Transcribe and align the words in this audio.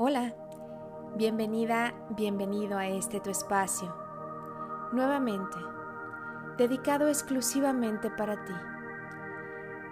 Hola, 0.00 0.32
bienvenida, 1.16 1.92
bienvenido 2.10 2.78
a 2.78 2.86
este 2.86 3.18
tu 3.18 3.30
espacio. 3.30 3.92
Nuevamente, 4.92 5.56
dedicado 6.56 7.08
exclusivamente 7.08 8.08
para 8.08 8.44
ti, 8.44 8.52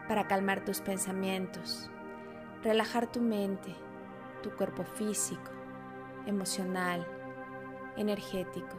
para 0.07 0.29
calmar 0.29 0.65
tus 0.65 0.81
pensamientos, 0.81 1.91
relajar 2.63 3.11
tu 3.11 3.21
mente, 3.21 3.75
tu 4.45 4.51
cuerpo 4.51 4.85
físico, 4.85 5.51
emocional, 6.25 7.05
energético, 7.97 8.77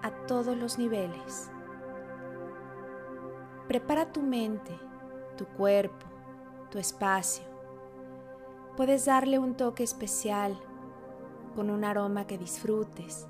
a 0.00 0.10
todos 0.26 0.56
los 0.56 0.78
niveles. 0.78 1.50
Prepara 3.68 4.10
tu 4.10 4.22
mente, 4.22 4.80
tu 5.36 5.44
cuerpo, 5.44 6.06
tu 6.70 6.78
espacio 6.78 7.53
Puedes 8.76 9.04
darle 9.04 9.38
un 9.38 9.54
toque 9.54 9.84
especial 9.84 10.58
con 11.54 11.70
un 11.70 11.84
aroma 11.84 12.26
que 12.26 12.36
disfrutes, 12.36 13.28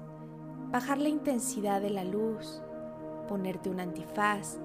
bajar 0.70 0.96
la 0.96 1.10
intensidad 1.10 1.82
de 1.82 1.90
la 1.90 2.02
luz, 2.02 2.62
ponerte 3.28 3.68
un 3.68 3.78
antifaz 3.78 4.56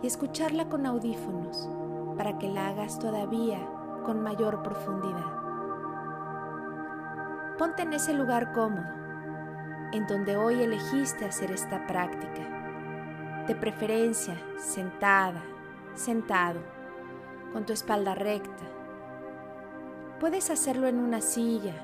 y 0.00 0.06
escucharla 0.06 0.68
con 0.68 0.86
audífonos 0.86 1.68
para 2.16 2.38
que 2.38 2.46
la 2.46 2.68
hagas 2.68 3.00
todavía 3.00 3.58
con 4.06 4.22
mayor 4.22 4.62
profundidad. 4.62 5.32
Ponte 7.58 7.82
en 7.82 7.92
ese 7.92 8.14
lugar 8.14 8.52
cómodo, 8.52 8.86
en 9.90 10.06
donde 10.06 10.36
hoy 10.36 10.62
elegiste 10.62 11.24
hacer 11.24 11.50
esta 11.50 11.88
práctica, 11.88 13.44
de 13.48 13.54
preferencia 13.56 14.36
sentada, 14.60 15.42
sentado, 15.96 16.60
con 17.52 17.66
tu 17.66 17.72
espalda 17.72 18.14
recta 18.14 18.77
Puedes 20.20 20.50
hacerlo 20.50 20.88
en 20.88 20.98
una 20.98 21.20
silla, 21.20 21.74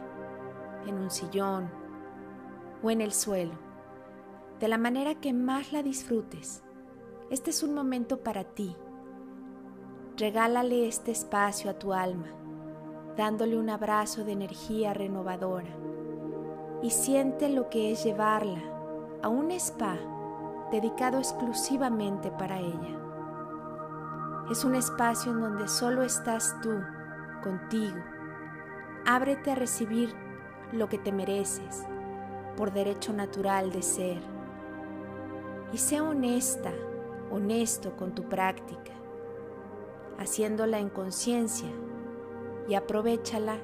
en 0.89 0.97
un 0.97 1.09
sillón 1.09 1.71
o 2.83 2.91
en 2.91 3.01
el 3.01 3.13
suelo, 3.13 3.55
de 4.59 4.67
la 4.67 4.77
manera 4.77 5.15
que 5.15 5.33
más 5.33 5.73
la 5.73 5.85
disfrutes. 5.85 6.65
Este 7.31 7.51
es 7.51 7.63
un 7.63 7.75
momento 7.75 8.25
para 8.25 8.43
ti. 8.43 8.77
Regálale 10.17 10.89
este 10.89 11.13
espacio 11.13 11.71
a 11.71 11.79
tu 11.79 11.93
alma, 11.93 12.27
dándole 13.17 13.57
un 13.57 13.71
abrazo 13.71 14.25
de 14.25 14.33
energía 14.33 14.95
renovadora 14.95 15.71
y 16.83 16.91
siente 16.91 17.49
lo 17.49 17.71
que 17.71 17.93
es 17.93 18.03
llevarla 18.03 18.63
a 19.23 19.29
un 19.29 19.53
spa 19.53 19.97
dedicado 20.73 21.19
exclusivamente 21.19 22.33
para 22.33 22.59
ella. 22.59 22.99
Es 24.51 24.65
un 24.65 24.75
espacio 24.75 25.31
en 25.31 25.41
donde 25.41 25.69
solo 25.69 26.03
estás 26.03 26.57
tú, 26.61 26.75
contigo, 27.45 28.14
Ábrete 29.07 29.51
a 29.51 29.55
recibir 29.55 30.15
lo 30.73 30.89
que 30.89 30.97
te 30.97 31.13
mereces 31.13 31.85
por 32.57 32.73
derecho 32.73 33.13
natural 33.13 33.71
de 33.71 33.83
ser. 33.83 34.23
Y 35.75 35.77
sea 35.77 36.05
honesta, 36.05 36.73
honesto 37.31 37.97
con 37.97 38.15
tu 38.15 38.31
práctica, 38.31 38.93
haciéndola 40.19 40.79
en 40.79 40.89
conciencia 40.89 41.69
y 42.67 42.77
aprovechala 42.77 43.59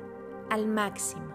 al 0.51 0.67
máximo. 0.67 1.33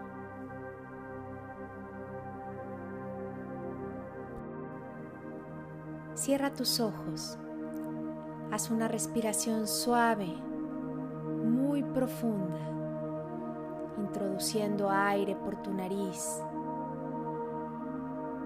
Cierra 6.14 6.54
tus 6.54 6.80
ojos. 6.80 7.40
Haz 8.52 8.70
una 8.70 8.88
respiración 8.88 9.68
suave, 9.68 10.28
muy 11.44 11.82
profunda 11.82 12.75
introduciendo 14.16 14.90
aire 14.90 15.36
por 15.36 15.58
tu 15.58 15.74
nariz, 15.74 16.42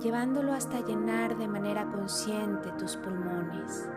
llevándolo 0.01 0.53
hasta 0.53 0.79
llenar 0.79 1.37
de 1.37 1.47
manera 1.47 1.85
consciente 1.91 2.71
tus 2.71 2.97
pulmones, 2.97 3.87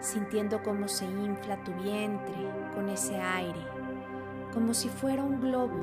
sintiendo 0.00 0.60
cómo 0.64 0.88
se 0.88 1.04
infla 1.04 1.62
tu 1.62 1.72
vientre 1.74 2.34
con 2.74 2.88
ese 2.88 3.20
aire, 3.20 3.60
como 4.52 4.74
si 4.74 4.88
fuera 4.88 5.22
un 5.22 5.40
globo. 5.40 5.76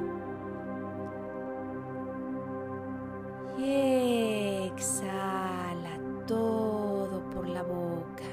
Y 3.58 4.68
exhala 4.74 5.98
todo 6.28 7.30
por 7.30 7.48
la 7.48 7.64
boca, 7.64 8.26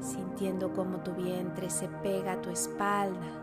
sintiendo 0.00 0.72
cómo 0.72 0.98
tu 1.04 1.12
vientre 1.12 1.70
se 1.70 1.86
pega 2.02 2.32
a 2.32 2.40
tu 2.42 2.50
espalda 2.50 3.41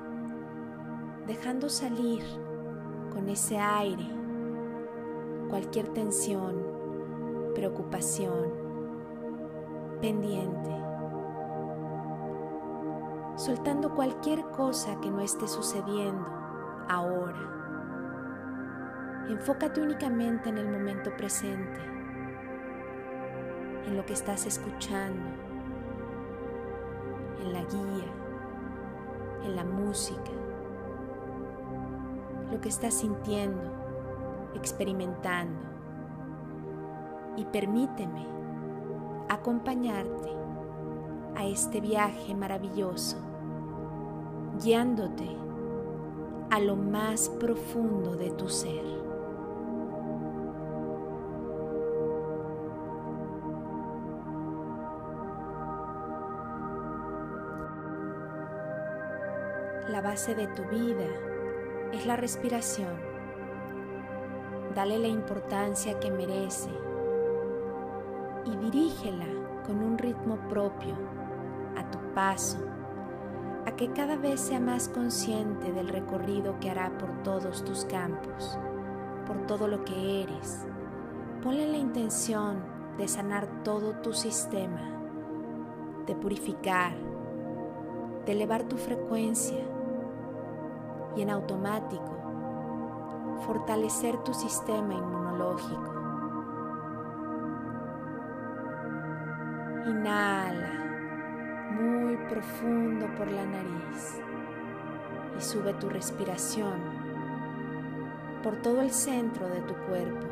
dejando 1.30 1.70
salir 1.70 2.24
con 3.14 3.30
ese 3.30 3.60
aire 3.60 4.04
cualquier 5.48 5.88
tensión, 5.90 6.56
preocupación, 7.54 8.52
pendiente, 10.02 10.76
soltando 13.36 13.94
cualquier 13.94 14.42
cosa 14.50 15.00
que 15.02 15.12
no 15.12 15.22
esté 15.22 15.48
sucediendo 15.48 16.26
ahora. 16.88 17.46
Enfócate 19.30 19.82
únicamente 19.82 20.50
en 20.50 20.58
el 20.58 20.68
momento 20.68 21.16
presente, 21.16 21.80
en 23.86 23.96
lo 23.96 24.04
que 24.04 24.14
estás 24.14 24.48
escuchando, 24.48 25.30
en 27.40 27.54
la 27.54 27.62
guía, 27.66 28.12
en 29.44 29.56
la 29.56 29.64
música 29.64 30.32
lo 32.52 32.60
que 32.62 32.70
estás 32.70 32.94
sintiendo, 32.96 33.62
experimentando. 34.56 35.60
Y 37.38 37.46
permíteme 37.46 38.26
acompañarte 39.30 40.30
a 41.36 41.46
este 41.46 41.80
viaje 41.80 42.36
maravilloso, 42.36 43.18
guiándote 44.62 45.28
a 46.50 46.60
lo 46.60 46.76
más 46.76 47.30
profundo 47.30 48.16
de 48.16 48.32
tu 48.32 48.50
ser. 48.50 48.84
La 59.90 60.02
base 60.02 60.36
de 60.36 60.48
tu 60.48 60.64
vida 60.66 61.08
es 61.92 62.06
la 62.06 62.16
respiración. 62.16 62.94
Dale 64.76 65.00
la 65.00 65.08
importancia 65.08 66.00
que 66.00 66.12
merece 66.12 66.70
y 68.46 68.56
dirígela 68.58 69.26
con 69.66 69.84
un 69.84 69.98
ritmo 69.98 70.38
propio, 70.48 70.96
a 71.76 71.90
tu 71.90 71.98
paso, 72.14 72.58
a 73.66 73.76
que 73.76 73.92
cada 73.92 74.16
vez 74.16 74.40
sea 74.40 74.60
más 74.60 74.90
consciente 74.90 75.72
del 75.72 75.88
recorrido 75.90 76.60
que 76.60 76.70
hará 76.70 76.98
por 76.98 77.24
todos 77.24 77.64
tus 77.64 77.86
campos, 77.86 78.58
por 79.26 79.46
todo 79.48 79.68
lo 79.68 79.84
que 79.84 80.24
eres. 80.24 80.66
Ponle 81.44 81.68
la 81.68 81.78
intención 81.78 82.64
de 82.98 83.08
sanar 83.08 83.64
todo 83.64 83.94
tu 84.02 84.14
sistema, 84.14 84.82
de 86.06 86.16
purificar, 86.16 86.94
de 88.26 88.32
elevar 88.32 88.64
tu 88.64 88.78
frecuencia 88.78 89.64
y 91.16 91.22
en 91.22 91.30
automático 91.30 92.20
fortalecer 93.46 94.18
tu 94.24 94.34
sistema 94.34 94.94
inmunológico. 94.94 95.94
Inhala 99.88 100.74
muy 101.72 102.18
profundo 102.28 103.08
por 103.16 103.32
la 103.32 103.46
nariz 103.46 104.22
y 105.38 105.42
sube 105.42 105.74
tu 105.74 105.90
respiración 105.90 106.80
por 108.44 108.58
todo 108.58 108.82
el 108.82 108.92
centro 108.92 109.48
de 109.48 109.62
tu 109.62 109.74
cuerpo. 109.88 110.28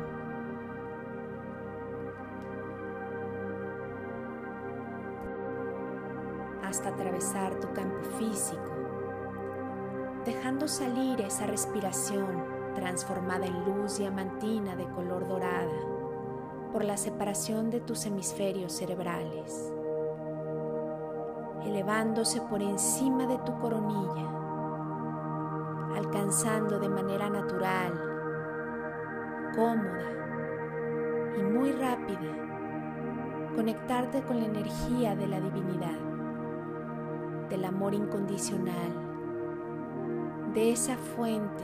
hasta 6.68 6.90
atravesar 6.90 7.54
tu 7.60 7.72
campo 7.72 8.02
físico 8.18 8.87
dejando 10.28 10.68
salir 10.68 11.22
esa 11.22 11.46
respiración 11.46 12.44
transformada 12.74 13.46
en 13.46 13.64
luz 13.64 13.96
diamantina 13.96 14.76
de 14.76 14.84
color 14.90 15.26
dorada 15.26 15.72
por 16.70 16.84
la 16.84 16.98
separación 16.98 17.70
de 17.70 17.80
tus 17.80 18.04
hemisferios 18.04 18.74
cerebrales, 18.74 19.72
elevándose 21.64 22.42
por 22.42 22.60
encima 22.60 23.26
de 23.26 23.38
tu 23.38 23.58
coronilla, 23.58 24.28
alcanzando 25.96 26.78
de 26.78 26.90
manera 26.90 27.30
natural, 27.30 27.94
cómoda 29.56 30.10
y 31.38 31.42
muy 31.42 31.72
rápida 31.72 32.36
conectarte 33.56 34.20
con 34.24 34.40
la 34.40 34.44
energía 34.44 35.16
de 35.16 35.26
la 35.26 35.40
divinidad, 35.40 35.98
del 37.48 37.64
amor 37.64 37.94
incondicional 37.94 39.07
de 40.58 40.72
esa 40.72 40.96
fuente 40.96 41.62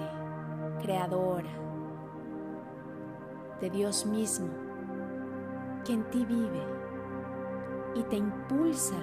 creadora, 0.80 1.50
de 3.60 3.68
Dios 3.68 4.06
mismo, 4.06 4.46
que 5.84 5.94
en 5.94 6.04
ti 6.10 6.24
vive 6.24 6.62
y 7.96 8.04
te 8.04 8.14
impulsa 8.14 8.94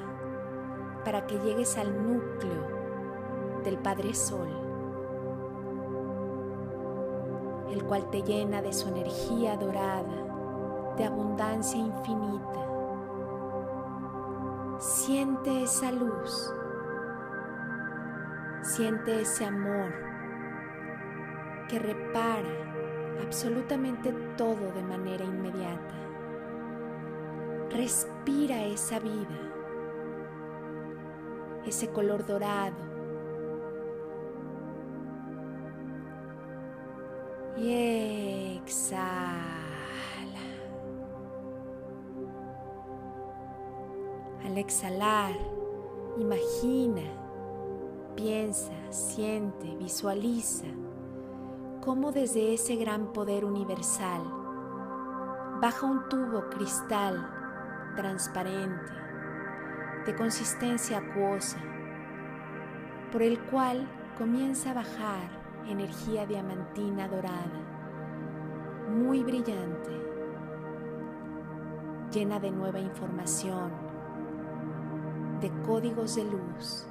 para 1.04 1.28
que 1.28 1.38
llegues 1.40 1.78
al 1.78 1.92
núcleo 1.92 3.62
del 3.66 3.80
Padre 3.80 4.14
Sol, 4.14 4.48
el 7.70 7.84
cual 7.84 8.10
te 8.12 8.22
llena 8.22 8.62
de 8.62 8.72
su 8.72 8.88
energía 8.88 9.58
dorada, 9.58 10.94
de 10.96 11.04
abundancia 11.04 11.78
infinita. 11.78 12.66
Siente 14.80 15.64
esa 15.64 15.92
luz, 15.92 16.54
siente 18.62 19.22
ese 19.22 19.46
amor 19.46 19.92
que 21.68 21.80
repara 21.80 22.72
absolutamente 23.24 24.12
todo 24.38 24.72
de 24.74 24.84
manera 24.84 25.24
inmediata. 25.24 25.96
Respira 27.70 28.66
esa 28.66 29.00
vida, 29.00 29.40
ese 31.66 31.88
color 31.90 32.26
dorado. 32.26 32.92
Y 37.58 38.60
exhala. 38.64 39.22
Al 44.44 44.58
exhalar, 44.58 45.34
imagina, 46.18 47.21
piensa, 48.22 48.72
siente, 48.92 49.76
visualiza 49.78 50.68
cómo 51.84 52.12
desde 52.12 52.54
ese 52.54 52.76
gran 52.76 53.14
poder 53.14 53.44
universal 53.46 54.22
baja 55.60 55.88
un 55.88 56.08
tubo 56.08 56.48
cristal 56.52 57.28
transparente, 57.96 58.92
de 60.06 60.16
consistencia 60.16 61.00
acuosa, 61.00 61.58
por 63.12 63.24
el 63.24 63.40
cual 63.46 63.88
comienza 64.20 64.70
a 64.70 64.76
bajar 64.76 65.28
energía 65.68 66.28
diamantina 66.28 67.08
dorada, 67.08 67.60
muy 68.88 69.24
brillante, 69.24 70.00
llena 72.12 72.40
de 72.40 72.52
nueva 72.52 72.80
información, 72.80 73.72
de 75.42 75.52
códigos 75.64 76.16
de 76.16 76.26
luz. 76.26 76.91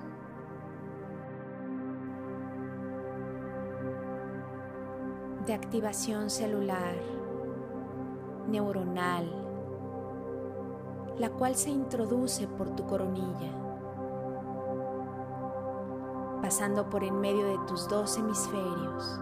De 5.46 5.54
activación 5.54 6.28
celular, 6.28 6.94
neuronal, 8.48 9.32
la 11.19 11.31
cual 11.31 11.54
se 11.54 11.70
introduce 11.70 12.46
por 12.46 12.70
tu 12.76 12.87
coronilla, 12.87 13.52
pasando 16.42 16.90
por 16.90 17.04
en 17.04 17.20
medio 17.20 17.46
de 17.46 17.58
tus 17.66 17.88
dos 17.88 18.19
hemisferios, 18.19 19.20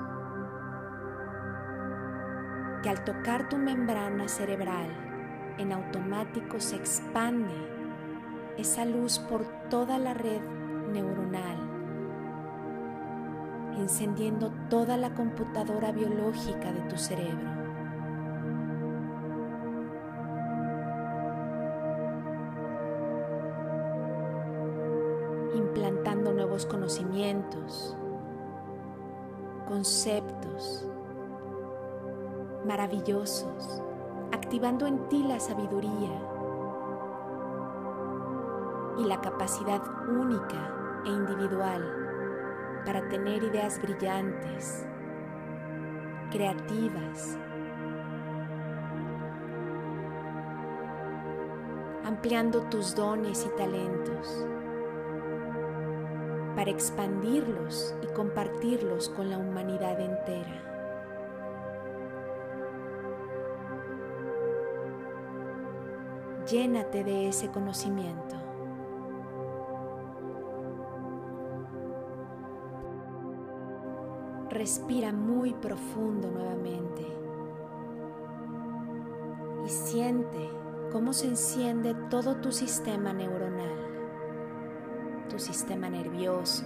que 2.82 2.88
al 2.88 3.04
tocar 3.04 3.48
tu 3.48 3.56
membrana 3.56 4.28
cerebral 4.28 4.88
en 5.58 5.72
automático 5.72 6.60
se 6.60 6.76
expande 6.76 7.54
esa 8.56 8.84
luz 8.84 9.18
por 9.18 9.44
toda 9.68 9.98
la 9.98 10.14
red 10.14 10.40
neuronal, 10.92 11.67
encendiendo 13.78 14.52
toda 14.68 14.96
la 14.96 15.14
computadora 15.14 15.92
biológica 15.92 16.72
de 16.72 16.80
tu 16.82 16.96
cerebro. 16.96 17.58
implantando 25.54 26.32
nuevos 26.32 26.66
conocimientos, 26.66 27.96
conceptos 29.68 30.88
maravillosos, 32.66 33.82
activando 34.32 34.86
en 34.86 35.08
ti 35.08 35.22
la 35.22 35.38
sabiduría 35.38 36.20
y 38.98 39.04
la 39.04 39.20
capacidad 39.20 39.80
única 40.08 41.02
e 41.06 41.10
individual 41.10 42.07
para 42.88 43.06
tener 43.10 43.42
ideas 43.42 43.78
brillantes, 43.82 44.86
creativas, 46.30 47.36
ampliando 52.02 52.62
tus 52.70 52.94
dones 52.94 53.44
y 53.44 53.56
talentos 53.58 54.46
para 56.56 56.70
expandirlos 56.70 57.94
y 58.00 58.06
compartirlos 58.14 59.10
con 59.10 59.28
la 59.28 59.36
humanidad 59.36 60.00
entera. 60.00 60.64
Llénate 66.46 67.04
de 67.04 67.28
ese 67.28 67.50
conocimiento. 67.50 68.37
Respira 74.58 75.12
muy 75.12 75.54
profundo 75.54 76.30
nuevamente 76.30 77.06
y 79.64 79.68
siente 79.68 80.50
cómo 80.92 81.12
se 81.12 81.28
enciende 81.28 81.94
todo 82.10 82.36
tu 82.36 82.50
sistema 82.50 83.12
neuronal 83.12 83.88
tu 85.28 85.38
sistema 85.38 85.88
nervioso. 85.88 86.64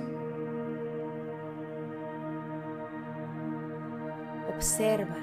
Observa 4.54 5.16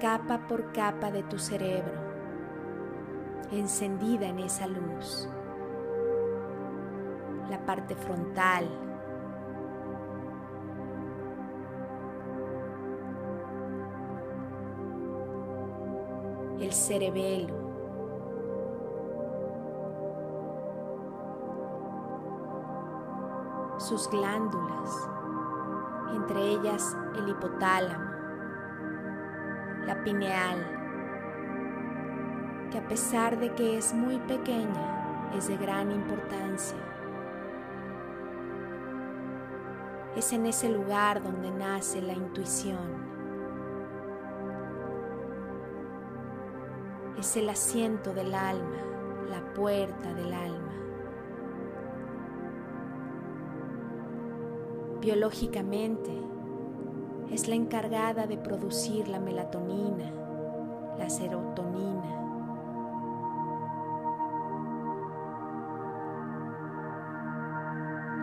capa 0.00 0.46
por 0.46 0.72
capa 0.72 1.10
de 1.10 1.22
tu 1.24 1.38
cerebro 1.38 2.06
encendida 3.50 4.26
en 4.26 4.40
esa 4.40 4.66
luz. 4.66 5.28
La 7.50 7.64
parte 7.64 7.96
frontal. 7.96 8.87
Cerebelo. 16.88 17.68
sus 23.78 24.10
glándulas, 24.10 25.08
entre 26.12 26.40
ellas 26.42 26.96
el 27.16 27.28
hipotálamo, 27.28 28.10
la 29.86 30.02
pineal, 30.02 30.58
que 32.70 32.78
a 32.78 32.88
pesar 32.88 33.38
de 33.38 33.54
que 33.54 33.78
es 33.78 33.94
muy 33.94 34.18
pequeña, 34.18 35.30
es 35.36 35.46
de 35.48 35.56
gran 35.56 35.92
importancia. 35.92 36.78
Es 40.16 40.32
en 40.32 40.44
ese 40.46 40.68
lugar 40.70 41.22
donde 41.22 41.50
nace 41.52 42.02
la 42.02 42.14
intuición. 42.14 43.07
Es 47.28 47.36
el 47.36 47.50
asiento 47.50 48.14
del 48.14 48.34
alma, 48.34 48.78
la 49.28 49.52
puerta 49.52 50.14
del 50.14 50.32
alma. 50.32 50.72
biológicamente 55.02 56.10
es 57.30 57.48
la 57.48 57.54
encargada 57.54 58.26
de 58.26 58.38
producir 58.38 59.08
la 59.08 59.20
melatonina, 59.20 60.10
la 60.98 61.10
serotonina. 61.10 62.14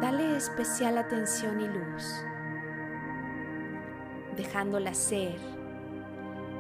Dale 0.02 0.36
especial 0.36 0.98
atención 0.98 1.62
y 1.62 1.68
luz, 1.68 2.26
dejándola 4.36 4.96
ser 4.96 5.55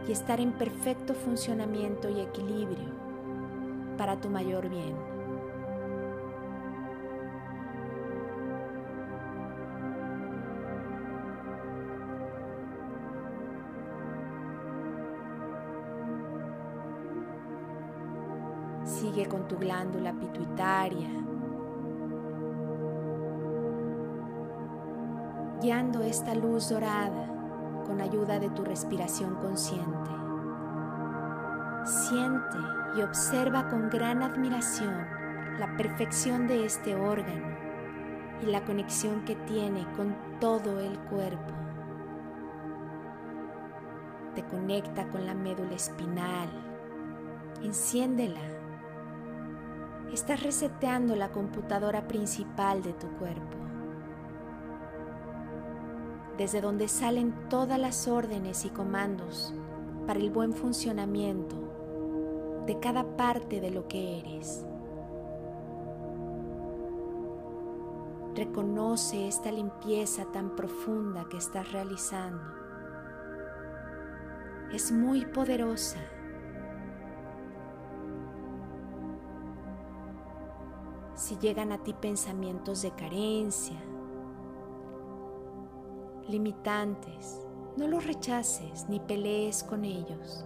y 0.07 0.11
estar 0.11 0.39
en 0.39 0.51
perfecto 0.51 1.13
funcionamiento 1.13 2.09
y 2.09 2.21
equilibrio 2.21 2.89
para 3.97 4.19
tu 4.19 4.29
mayor 4.29 4.69
bien. 4.69 4.95
Sigue 18.83 19.25
con 19.27 19.47
tu 19.47 19.57
glándula 19.57 20.13
pituitaria. 20.13 21.09
guiando 25.61 26.03
esta 26.03 26.35
luz 26.35 26.69
dorada 26.69 27.34
con 27.85 28.01
ayuda 28.01 28.39
de 28.39 28.49
tu 28.49 28.63
respiración 28.63 29.35
consciente. 29.35 30.11
Siente 31.85 32.57
y 32.97 33.01
observa 33.01 33.69
con 33.69 33.89
gran 33.89 34.23
admiración 34.23 35.07
la 35.59 35.75
perfección 35.77 36.47
de 36.47 36.65
este 36.65 36.95
órgano 36.95 37.55
y 38.41 38.47
la 38.47 38.65
conexión 38.65 39.23
que 39.23 39.35
tiene 39.35 39.85
con 39.95 40.15
todo 40.39 40.79
el 40.79 40.97
cuerpo. 40.99 41.53
Te 44.35 44.43
conecta 44.43 45.07
con 45.07 45.25
la 45.25 45.33
médula 45.33 45.75
espinal. 45.75 46.49
Enciéndela. 47.63 48.41
Estás 50.11 50.43
reseteando 50.43 51.15
la 51.15 51.31
computadora 51.31 52.07
principal 52.07 52.83
de 52.83 52.93
tu 52.93 53.07
cuerpo 53.17 53.64
desde 56.37 56.61
donde 56.61 56.87
salen 56.87 57.33
todas 57.49 57.79
las 57.79 58.07
órdenes 58.07 58.65
y 58.65 58.69
comandos 58.69 59.53
para 60.05 60.19
el 60.19 60.29
buen 60.29 60.53
funcionamiento 60.53 61.55
de 62.65 62.79
cada 62.79 63.03
parte 63.15 63.61
de 63.61 63.71
lo 63.71 63.87
que 63.87 64.19
eres. 64.19 64.65
Reconoce 68.35 69.27
esta 69.29 69.51
limpieza 69.51 70.25
tan 70.25 70.55
profunda 70.55 71.25
que 71.29 71.37
estás 71.37 71.71
realizando. 71.71 72.43
Es 74.73 74.91
muy 74.91 75.25
poderosa. 75.25 75.99
Si 81.13 81.37
llegan 81.37 81.71
a 81.71 81.77
ti 81.77 81.93
pensamientos 81.93 82.81
de 82.81 82.91
carencia, 82.91 83.77
limitantes, 86.27 87.45
no 87.77 87.87
los 87.87 88.05
rechaces 88.05 88.87
ni 88.89 88.99
pelees 88.99 89.63
con 89.63 89.85
ellos. 89.85 90.45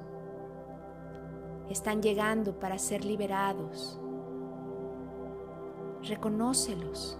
Están 1.70 2.02
llegando 2.02 2.60
para 2.60 2.80
ser 2.80 3.06
liberados. 3.06 4.00
Reconócelos. 6.04 7.18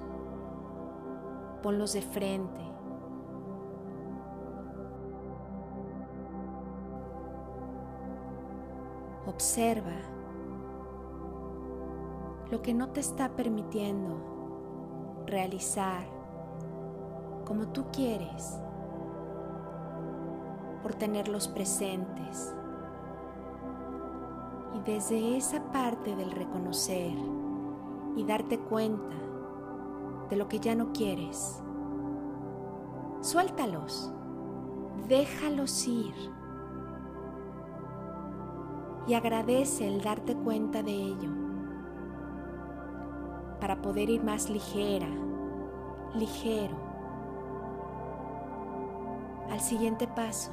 Ponlos 1.62 1.94
de 1.94 2.02
frente. 2.02 2.62
Observa 9.28 9.96
lo 12.50 12.64
que 12.64 12.74
no 12.74 12.90
te 12.90 13.00
está 13.00 13.30
permitiendo 13.36 15.24
realizar 15.28 16.19
como 17.50 17.70
tú 17.70 17.86
quieres, 17.92 18.62
por 20.84 20.94
tenerlos 20.94 21.48
presentes. 21.48 22.54
Y 24.76 24.82
desde 24.82 25.36
esa 25.36 25.60
parte 25.72 26.16
del 26.16 26.30
reconocer 26.30 27.18
y 28.16 28.24
darte 28.24 28.60
cuenta 28.60 29.16
de 30.30 30.36
lo 30.36 30.48
que 30.48 30.60
ya 30.60 30.76
no 30.76 30.94
quieres, 30.94 31.64
suéltalos, 33.22 34.14
déjalos 35.08 35.88
ir 35.88 36.14
y 39.08 39.16
agradece 39.16 39.88
el 39.88 40.04
darte 40.04 40.36
cuenta 40.36 40.84
de 40.84 40.94
ello 40.94 41.32
para 43.60 43.82
poder 43.82 44.12
ir 44.12 44.24
más 44.24 44.52
ligera, 44.52 45.10
ligero 46.14 46.89
al 49.60 49.66
siguiente 49.66 50.08
paso. 50.08 50.52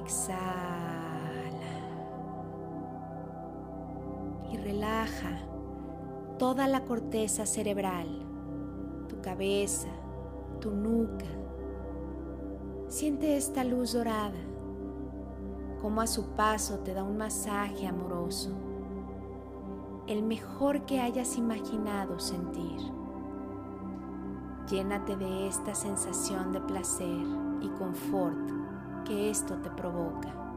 Exhala 0.00 0.38
y 4.50 4.56
relaja 4.58 5.38
toda 6.38 6.66
la 6.66 6.84
corteza 6.84 7.46
cerebral, 7.46 8.26
tu 9.08 9.20
cabeza, 9.22 9.88
tu 10.60 10.72
nuca, 10.72 11.26
Siente 12.88 13.36
esta 13.36 13.64
luz 13.64 13.92
dorada, 13.92 14.38
como 15.82 16.00
a 16.00 16.06
su 16.06 16.24
paso 16.30 16.78
te 16.78 16.94
da 16.94 17.04
un 17.04 17.18
masaje 17.18 17.86
amoroso, 17.86 18.50
el 20.06 20.22
mejor 20.22 20.86
que 20.86 20.98
hayas 20.98 21.36
imaginado 21.36 22.18
sentir. 22.18 22.80
Llénate 24.70 25.16
de 25.16 25.48
esta 25.48 25.74
sensación 25.74 26.50
de 26.50 26.62
placer 26.62 27.26
y 27.60 27.68
confort 27.78 28.50
que 29.04 29.28
esto 29.28 29.56
te 29.56 29.68
provoca. 29.68 30.47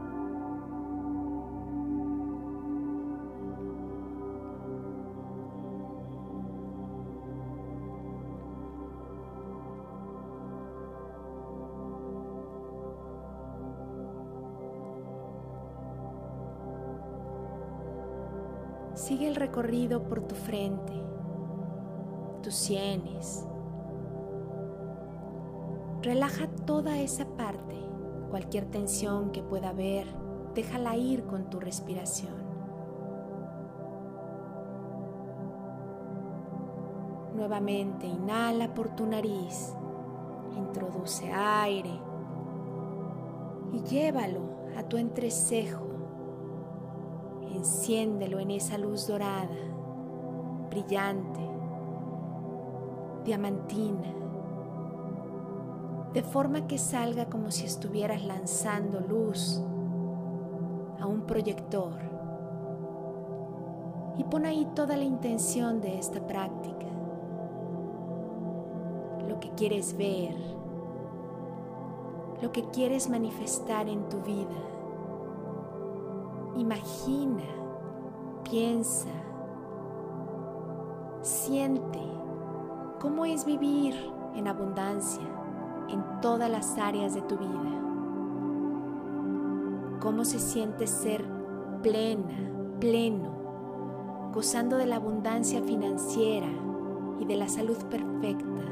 Recorrido 19.42 20.04
por 20.04 20.20
tu 20.20 20.36
frente, 20.36 20.92
tus 22.44 22.54
sienes. 22.54 23.44
Relaja 26.00 26.46
toda 26.64 27.00
esa 27.00 27.24
parte, 27.24 27.74
cualquier 28.30 28.66
tensión 28.66 29.32
que 29.32 29.42
pueda 29.42 29.70
haber, 29.70 30.06
déjala 30.54 30.96
ir 30.96 31.24
con 31.24 31.50
tu 31.50 31.58
respiración. 31.58 32.36
Nuevamente 37.34 38.06
inhala 38.06 38.72
por 38.72 38.90
tu 38.90 39.06
nariz, 39.06 39.74
introduce 40.56 41.32
aire 41.32 42.00
y 43.72 43.82
llévalo 43.82 44.42
a 44.78 44.84
tu 44.84 44.98
entrecejo 44.98 45.91
Enciéndelo 47.62 48.40
en 48.40 48.50
esa 48.50 48.76
luz 48.76 49.06
dorada, 49.06 49.46
brillante, 50.68 51.48
diamantina, 53.24 54.12
de 56.12 56.24
forma 56.24 56.66
que 56.66 56.76
salga 56.76 57.26
como 57.26 57.52
si 57.52 57.66
estuvieras 57.66 58.24
lanzando 58.24 58.98
luz 58.98 59.62
a 60.98 61.06
un 61.06 61.20
proyector. 61.20 61.94
Y 64.18 64.24
pon 64.24 64.44
ahí 64.44 64.66
toda 64.74 64.96
la 64.96 65.04
intención 65.04 65.80
de 65.80 66.00
esta 66.00 66.26
práctica, 66.26 66.88
lo 69.28 69.38
que 69.38 69.50
quieres 69.50 69.96
ver, 69.96 70.34
lo 72.42 72.50
que 72.50 72.64
quieres 72.70 73.08
manifestar 73.08 73.88
en 73.88 74.08
tu 74.08 74.20
vida 74.22 74.71
Imagina, 76.56 77.44
piensa, 78.44 79.08
siente 81.22 82.00
cómo 83.00 83.24
es 83.24 83.44
vivir 83.44 83.94
en 84.34 84.48
abundancia 84.48 85.22
en 85.88 86.20
todas 86.20 86.50
las 86.50 86.76
áreas 86.78 87.14
de 87.14 87.22
tu 87.22 87.38
vida. 87.38 87.80
Cómo 90.00 90.24
se 90.24 90.38
siente 90.38 90.86
ser 90.86 91.24
plena, 91.82 92.50
pleno, 92.80 94.30
gozando 94.32 94.76
de 94.76 94.86
la 94.86 94.96
abundancia 94.96 95.62
financiera 95.62 96.48
y 97.20 97.24
de 97.24 97.36
la 97.36 97.48
salud 97.48 97.76
perfecta. 97.90 98.71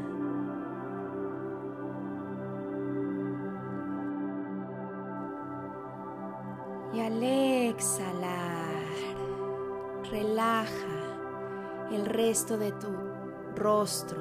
Exhalar, 7.81 8.85
relaja 10.11 11.89
el 11.91 12.05
resto 12.05 12.59
de 12.59 12.73
tu 12.73 12.89
rostro, 13.57 14.21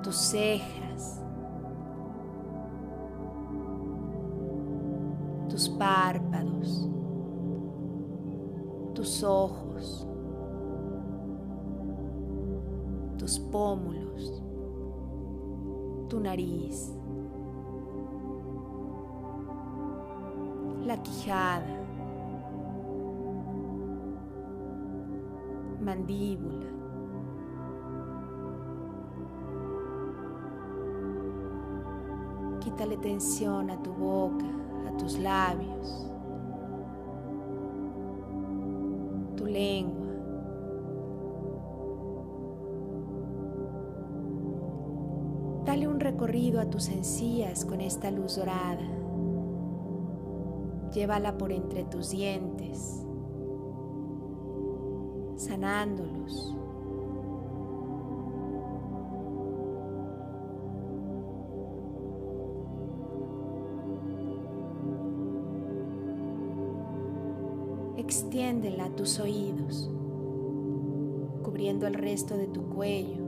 tus 0.00 0.14
cejas, 0.14 1.20
tus 5.48 5.68
párpados, 5.68 6.88
tus 8.94 9.24
ojos, 9.24 10.06
tus 13.18 13.40
pómulos, 13.40 14.44
tu 16.08 16.20
nariz, 16.20 16.94
quijada, 21.02 21.80
mandíbula. 25.80 26.66
Quítale 32.60 32.96
tensión 32.98 33.70
a 33.70 33.82
tu 33.82 33.92
boca, 33.92 34.44
a 34.88 34.96
tus 34.96 35.18
labios, 35.18 36.10
tu 39.36 39.46
lengua. 39.46 40.00
Dale 45.64 45.88
un 45.88 46.00
recorrido 46.00 46.60
a 46.60 46.68
tus 46.68 46.88
encías 46.88 47.64
con 47.64 47.80
esta 47.80 48.10
luz 48.10 48.36
dorada. 48.36 48.99
Llévala 50.92 51.38
por 51.38 51.52
entre 51.52 51.84
tus 51.84 52.10
dientes 52.10 53.04
sanándolos. 55.40 56.54
Extiéndela 67.96 68.86
a 68.86 68.90
tus 68.90 69.18
oídos, 69.20 69.90
cubriendo 71.42 71.86
el 71.86 71.94
resto 71.94 72.36
de 72.36 72.46
tu 72.48 72.62
cuello, 72.68 73.19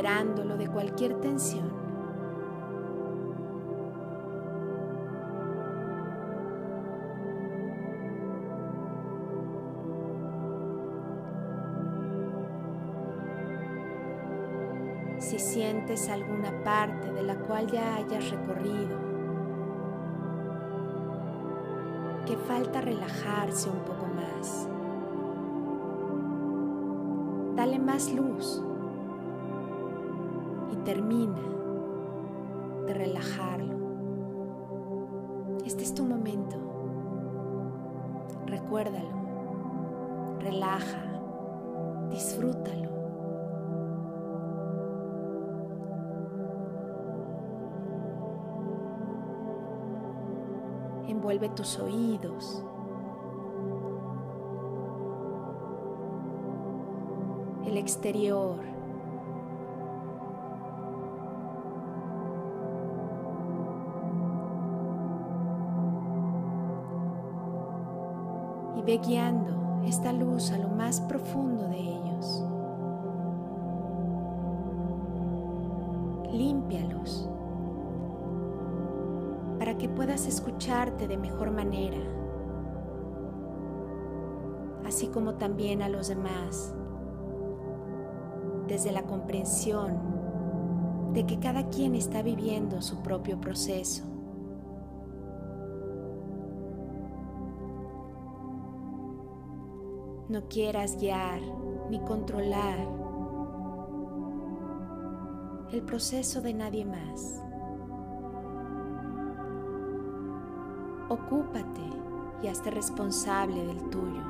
liberándolo 0.00 0.56
de 0.56 0.66
cualquier 0.66 1.14
tensión. 1.20 1.70
Si 15.18 15.38
sientes 15.38 16.08
alguna 16.08 16.64
parte 16.64 17.12
de 17.12 17.22
la 17.22 17.34
cual 17.34 17.66
ya 17.66 17.96
hayas 17.96 18.30
recorrido, 18.30 18.98
que 22.24 22.38
falta 22.38 22.80
relajarse 22.80 23.68
un 23.68 23.80
poco 23.80 24.06
más. 24.06 24.66
Dale 27.54 27.78
más 27.78 28.10
luz 28.14 28.62
termina 30.84 31.40
de 32.86 32.94
relajarlo. 32.94 33.76
Este 35.64 35.82
es 35.84 35.94
tu 35.94 36.04
momento. 36.04 36.56
Recuérdalo. 38.46 40.38
Relaja. 40.40 41.04
Disfrútalo. 42.10 42.90
envuelve 51.20 51.50
tus 51.50 51.78
oídos. 51.78 52.64
El 57.66 57.76
exterior. 57.76 58.69
Ve 68.90 68.98
guiando 68.98 69.84
esta 69.86 70.12
luz 70.12 70.50
a 70.50 70.58
lo 70.58 70.68
más 70.68 71.00
profundo 71.02 71.68
de 71.68 71.78
ellos. 71.78 72.44
Límpialos 76.32 77.28
para 79.60 79.78
que 79.78 79.88
puedas 79.88 80.26
escucharte 80.26 81.06
de 81.06 81.16
mejor 81.16 81.52
manera, 81.52 81.98
así 84.84 85.06
como 85.06 85.34
también 85.34 85.82
a 85.82 85.88
los 85.88 86.08
demás, 86.08 86.74
desde 88.66 88.90
la 88.90 89.04
comprensión 89.04 90.00
de 91.12 91.26
que 91.26 91.38
cada 91.38 91.68
quien 91.68 91.94
está 91.94 92.22
viviendo 92.22 92.82
su 92.82 93.02
propio 93.02 93.40
proceso. 93.40 94.09
No 100.30 100.46
quieras 100.48 100.96
guiar 100.96 101.40
ni 101.90 101.98
controlar 102.04 102.78
el 105.72 105.82
proceso 105.82 106.40
de 106.40 106.54
nadie 106.54 106.84
más. 106.84 107.42
Ocúpate 111.08 111.82
y 112.44 112.46
hazte 112.46 112.70
responsable 112.70 113.66
del 113.66 113.90
tuyo. 113.90 114.22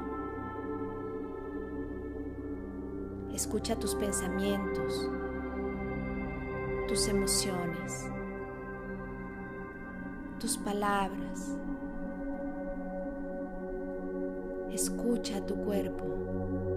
Escucha 3.35 3.79
tus 3.79 3.95
pensamientos, 3.95 5.07
tus 6.89 7.09
emociones, 7.09 8.11
tus 10.39 10.57
palabras. 10.57 11.59
Escucha 14.73 15.45
tu 15.45 15.57
cuerpo. 15.57 16.70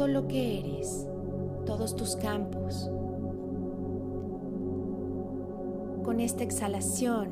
Todo 0.00 0.08
lo 0.08 0.28
que 0.28 0.60
eres, 0.60 1.06
todos 1.66 1.94
tus 1.94 2.16
campos. 2.16 2.90
Con 6.02 6.20
esta 6.20 6.42
exhalación, 6.42 7.28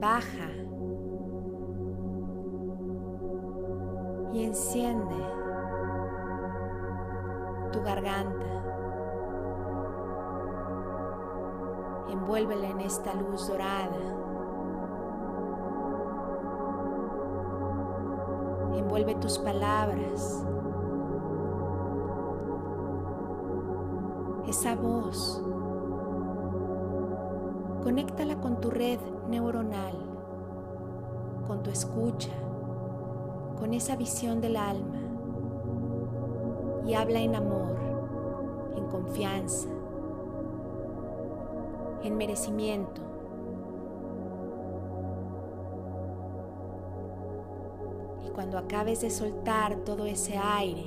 baja 0.00 0.50
y 4.32 4.42
enciende 4.42 5.24
tu 7.70 7.80
garganta. 7.82 8.46
Envuélvela 12.10 12.66
en 12.70 12.80
esta 12.80 13.14
luz 13.14 13.46
dorada. 13.46 14.16
Envuelve 18.74 19.14
tus 19.14 19.38
palabras. 19.38 20.44
Esa 33.82 33.96
visión 33.96 34.40
del 34.40 34.56
alma 34.56 35.00
y 36.86 36.94
habla 36.94 37.18
en 37.18 37.34
amor, 37.34 37.76
en 38.76 38.86
confianza, 38.86 39.68
en 42.04 42.16
merecimiento. 42.16 43.00
Y 48.24 48.30
cuando 48.30 48.56
acabes 48.56 49.00
de 49.00 49.10
soltar 49.10 49.74
todo 49.78 50.06
ese 50.06 50.38
aire, 50.38 50.86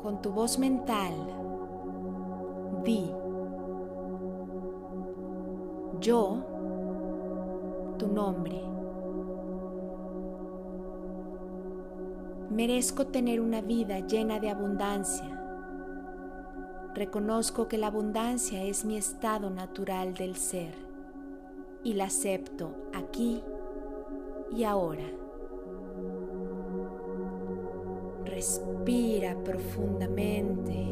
con 0.00 0.22
tu 0.22 0.30
voz 0.30 0.60
mental, 0.60 1.12
di, 2.84 3.10
yo, 5.98 6.36
tu 7.98 8.06
nombre, 8.06 8.65
merezco 12.56 13.08
tener 13.08 13.42
una 13.42 13.60
vida 13.60 14.00
llena 14.00 14.40
de 14.40 14.48
abundancia. 14.48 15.42
Reconozco 16.94 17.68
que 17.68 17.76
la 17.76 17.88
abundancia 17.88 18.62
es 18.62 18.86
mi 18.86 18.96
estado 18.96 19.50
natural 19.50 20.14
del 20.14 20.36
ser 20.36 20.72
y 21.84 21.92
la 21.92 22.04
acepto 22.04 22.70
aquí 22.94 23.42
y 24.50 24.64
ahora. 24.64 25.04
Respira 28.24 29.36
profundamente 29.44 30.86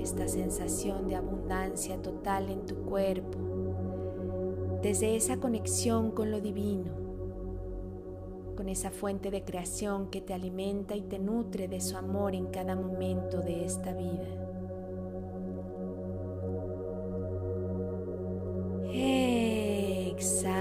esta 0.00 0.28
sensación 0.28 1.08
de 1.08 1.16
abundancia 1.16 2.00
total 2.00 2.48
en 2.48 2.64
tu 2.64 2.74
cuerpo, 2.84 3.38
desde 4.80 5.14
esa 5.14 5.36
conexión 5.36 6.10
con 6.10 6.30
lo 6.30 6.40
divino, 6.40 6.97
esa 8.68 8.90
fuente 8.90 9.30
de 9.30 9.44
creación 9.44 10.10
que 10.10 10.20
te 10.20 10.34
alimenta 10.34 10.94
y 10.94 11.02
te 11.02 11.18
nutre 11.18 11.68
de 11.68 11.80
su 11.80 11.96
amor 11.96 12.34
en 12.34 12.46
cada 12.46 12.76
momento 12.76 13.40
de 13.40 13.64
esta 13.64 13.92
vida. 13.92 14.26
Exhala. 20.10 20.58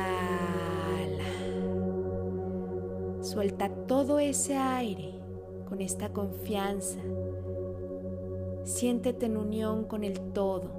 Suelta 3.22 3.70
todo 3.88 4.20
ese 4.20 4.56
aire 4.56 5.20
con 5.67 5.82
esta 5.82 6.10
confianza. 6.13 7.00
Siéntete 8.63 9.28
en 9.28 9.38
unión 9.38 9.86
con 9.86 10.04
el 10.04 10.20
todo, 10.34 10.70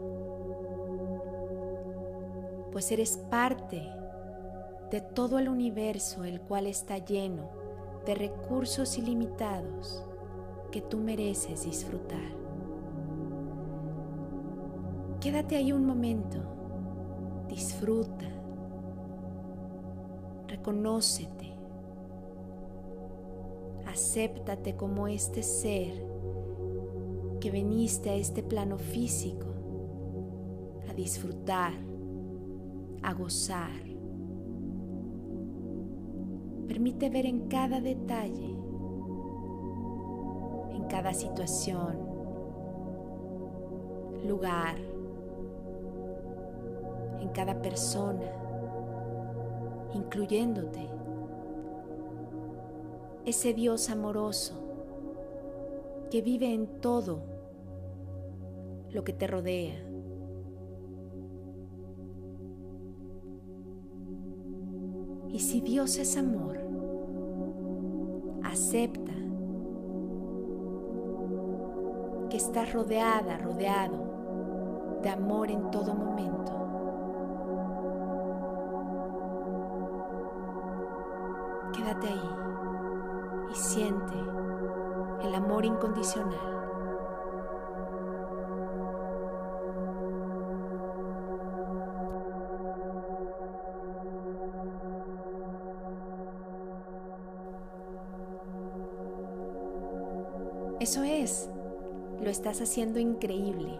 pues 2.70 2.92
eres 2.92 3.16
parte 3.30 3.82
de 4.90 5.00
todo 5.00 5.38
el 5.38 5.48
universo 5.48 6.24
el 6.24 6.40
cual 6.40 6.66
está 6.66 6.98
lleno 6.98 7.50
de 8.06 8.14
recursos 8.14 8.98
ilimitados 8.98 10.04
que 10.70 10.80
tú 10.80 10.98
mereces 10.98 11.64
disfrutar. 11.64 12.36
Quédate 15.20 15.56
ahí 15.56 15.72
un 15.72 15.84
momento, 15.84 16.38
disfruta, 17.48 18.26
reconócete 20.46 21.58
acéptate 23.98 24.76
como 24.76 25.08
este 25.08 25.42
ser 25.42 25.92
que 27.40 27.50
veniste 27.50 28.10
a 28.10 28.14
este 28.14 28.44
plano 28.44 28.78
físico 28.78 29.46
a 30.88 30.94
disfrutar, 30.94 31.72
a 33.02 33.12
gozar. 33.12 33.87
Permite 36.68 37.10
ver 37.10 37.26
en 37.26 37.48
cada 37.48 37.80
detalle, 37.80 38.54
en 40.74 40.84
cada 40.88 41.14
situación, 41.14 41.96
lugar, 44.26 44.76
en 47.20 47.28
cada 47.30 47.60
persona, 47.60 48.30
incluyéndote 49.94 50.88
ese 53.24 53.52
Dios 53.52 53.90
amoroso 53.90 54.54
que 56.10 56.22
vive 56.22 56.52
en 56.52 56.66
todo 56.80 57.20
lo 58.90 59.04
que 59.04 59.12
te 59.12 59.26
rodea. 59.26 59.84
Y 65.28 65.40
si 65.40 65.60
Dios 65.60 65.98
es 65.98 66.16
amor, 66.16 66.57
acepta 68.58 69.12
que 72.28 72.36
estás 72.36 72.72
rodeada, 72.72 73.38
rodeado 73.38 74.98
de 75.00 75.08
amor 75.10 75.48
en 75.52 75.70
todo 75.70 75.94
momento. 75.94 76.52
Quédate 81.72 82.08
ahí 82.08 82.30
y 83.52 83.54
siente 83.54 84.14
el 85.22 85.34
amor 85.36 85.64
incondicional. 85.64 86.57
Estás 102.48 102.70
haciendo 102.70 102.98
increíble. 102.98 103.78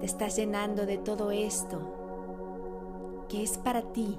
Te 0.00 0.06
estás 0.06 0.36
llenando 0.36 0.86
de 0.86 0.96
todo 0.96 1.30
esto 1.30 3.26
que 3.28 3.42
es 3.42 3.58
para 3.58 3.82
ti 3.92 4.18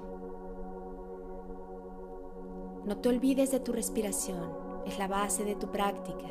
no 2.84 2.98
te 2.98 3.08
olvides 3.08 3.50
de 3.50 3.58
tu 3.58 3.72
respiración, 3.72 4.48
es 4.86 4.96
la 4.96 5.08
base 5.08 5.44
de 5.44 5.56
tu 5.56 5.72
práctica, 5.72 6.28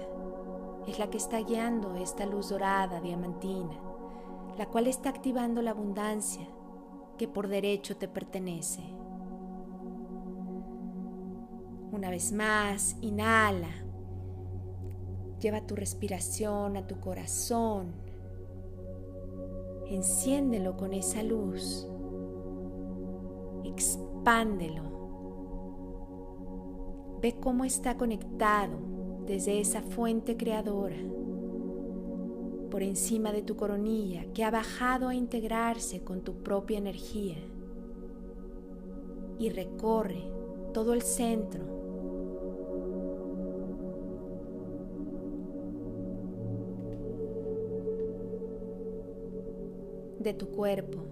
es 0.87 0.97
la 0.97 1.09
que 1.09 1.17
está 1.17 1.39
guiando 1.39 1.95
esta 1.95 2.25
luz 2.25 2.47
dorada, 2.47 3.01
diamantina, 3.01 3.77
la 4.57 4.67
cual 4.67 4.87
está 4.87 5.09
activando 5.09 5.61
la 5.61 5.71
abundancia 5.71 6.47
que 7.17 7.27
por 7.27 7.49
derecho 7.49 7.97
te 7.97 8.07
pertenece. 8.07 8.94
Una 11.95 12.09
vez 12.09 12.33
más, 12.33 12.97
inhala. 12.99 13.69
Lleva 15.39 15.65
tu 15.65 15.77
respiración 15.77 16.75
a 16.75 16.85
tu 16.87 16.99
corazón. 16.99 17.93
Enciéndelo 19.87 20.75
con 20.75 20.91
esa 20.91 21.23
luz. 21.23 21.87
Expándelo 23.63 24.83
Ve 27.21 27.37
cómo 27.39 27.63
está 27.63 27.95
conectado 27.95 28.77
desde 29.25 29.61
esa 29.61 29.81
fuente 29.81 30.35
creadora 30.35 30.97
por 32.69 32.83
encima 32.83 33.31
de 33.31 33.41
tu 33.41 33.55
coronilla 33.55 34.25
que 34.33 34.43
ha 34.43 34.51
bajado 34.51 35.07
a 35.07 35.15
integrarse 35.15 36.03
con 36.03 36.25
tu 36.25 36.43
propia 36.43 36.77
energía 36.77 37.37
y 39.39 39.49
recorre 39.49 40.23
todo 40.73 40.93
el 40.93 41.01
centro 41.01 41.84
de 50.25 50.33
tu 50.33 50.47
cuerpo. 50.49 51.05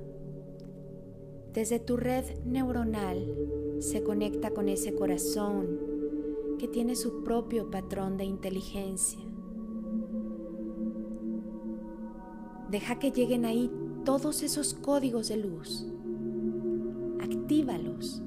Desde 1.53 1.79
tu 1.79 1.97
red 1.97 2.25
neuronal 2.45 3.77
se 3.79 4.03
conecta 4.03 4.49
con 4.49 4.67
ese 4.67 4.93
corazón 4.93 5.79
que 6.57 6.67
tiene 6.67 6.95
su 6.95 7.23
propio 7.23 7.69
patrón 7.69 8.17
de 8.17 8.25
inteligencia. 8.25 9.19
Deja 12.71 12.97
que 12.97 13.11
lleguen 13.11 13.45
ahí 13.45 13.71
todos 14.03 14.41
esos 14.41 14.73
códigos 14.73 15.29
de 15.29 15.37
luz. 15.37 15.87
Actívalos 17.21 18.23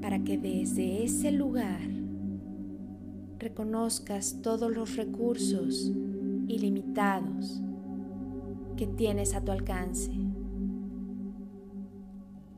para 0.00 0.22
que 0.22 0.38
desde 0.38 1.02
ese 1.02 1.32
lugar 1.32 1.80
reconozcas 3.40 4.40
todos 4.40 4.70
los 4.70 4.94
recursos 4.94 5.90
ilimitados 6.46 7.60
que 8.76 8.86
tienes 8.86 9.34
a 9.34 9.40
tu 9.40 9.52
alcance. 9.52 10.12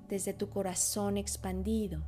Desde 0.09 0.33
tu 0.33 0.49
corazón 0.49 1.17
expandido 1.17 2.03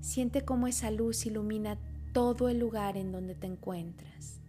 Siente 0.00 0.46
cómo 0.46 0.66
esa 0.66 0.90
luz 0.90 1.26
ilumina 1.26 1.78
todo 2.12 2.48
el 2.48 2.58
lugar 2.58 2.96
en 2.96 3.12
donde 3.12 3.34
te 3.34 3.46
encuentras. 3.46 4.40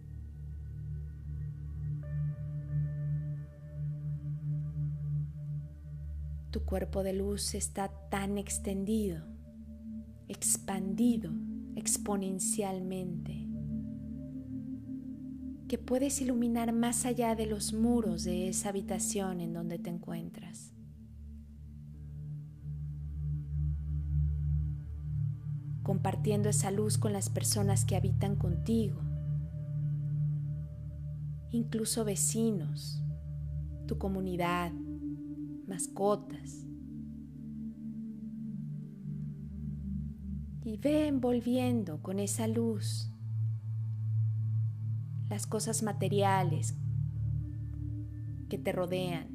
Tu 6.50 6.64
cuerpo 6.64 7.02
de 7.02 7.12
luz 7.12 7.54
está 7.54 7.88
tan 8.10 8.38
extendido, 8.38 9.24
expandido 10.28 11.30
exponencialmente, 11.76 13.41
que 15.72 15.78
puedes 15.78 16.20
iluminar 16.20 16.70
más 16.74 17.06
allá 17.06 17.34
de 17.34 17.46
los 17.46 17.72
muros 17.72 18.24
de 18.24 18.50
esa 18.50 18.68
habitación 18.68 19.40
en 19.40 19.54
donde 19.54 19.78
te 19.78 19.88
encuentras. 19.88 20.74
compartiendo 25.82 26.50
esa 26.50 26.70
luz 26.70 26.98
con 26.98 27.14
las 27.14 27.30
personas 27.30 27.86
que 27.86 27.96
habitan 27.96 28.36
contigo, 28.36 29.00
incluso 31.50 32.04
vecinos, 32.04 33.02
tu 33.86 33.96
comunidad, 33.96 34.72
mascotas. 35.66 36.66
Y 40.64 40.76
ve 40.76 41.08
envolviendo 41.08 42.02
con 42.02 42.20
esa 42.20 42.46
luz 42.46 43.11
las 45.32 45.46
cosas 45.46 45.82
materiales 45.82 46.76
que 48.50 48.58
te 48.58 48.70
rodean 48.70 49.28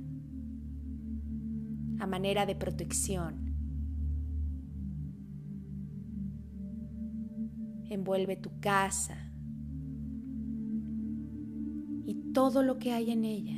a 1.99 2.05
manera 2.05 2.45
de 2.45 2.55
protección. 2.55 3.55
Envuelve 7.89 8.36
tu 8.36 8.60
casa 8.60 9.17
y 12.05 12.31
todo 12.31 12.62
lo 12.62 12.77
que 12.77 12.91
hay 12.91 13.10
en 13.10 13.25
ella. 13.25 13.57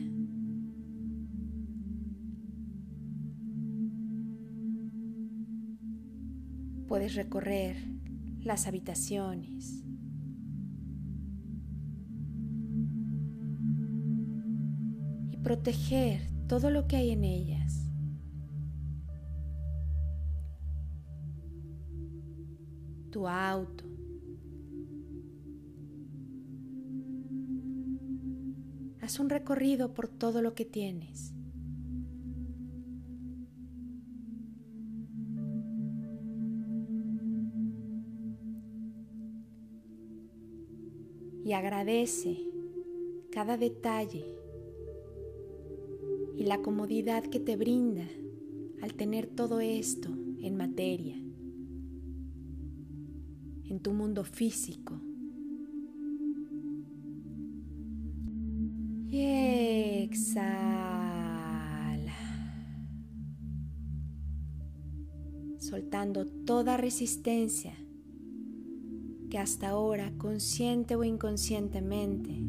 Puedes 6.87 7.15
recorrer 7.15 7.75
las 8.39 8.65
habitaciones. 8.65 9.88
Proteger 15.43 16.21
todo 16.47 16.69
lo 16.69 16.87
que 16.87 16.95
hay 16.97 17.11
en 17.11 17.23
ellas. 17.23 17.85
Tu 23.11 23.27
auto, 23.27 23.89
Haz 29.09 29.19
un 29.19 29.31
recorrido 29.31 29.95
por 29.95 30.07
todo 30.07 30.43
lo 30.43 30.53
que 30.53 30.65
tienes. 30.65 31.33
Y 41.43 41.53
agradece 41.53 42.37
cada 43.31 43.57
detalle 43.57 44.38
y 46.39 46.45
la 46.45 46.61
comodidad 46.61 47.25
que 47.25 47.41
te 47.41 47.57
brinda 47.57 48.07
al 48.81 48.93
tener 48.93 49.27
todo 49.27 49.59
esto 49.59 50.07
en 50.39 50.55
materia, 50.55 51.17
en 53.65 53.81
tu 53.81 53.91
mundo 53.91 54.23
físico. 54.23 55.01
Exhala. 59.11 60.45
Soltando 65.57 66.25
toda 66.25 66.77
resistencia 66.77 67.73
que 69.29 69.37
hasta 69.37 69.67
ahora, 69.67 70.13
consciente 70.17 70.95
o 70.95 71.03
inconscientemente, 71.03 72.41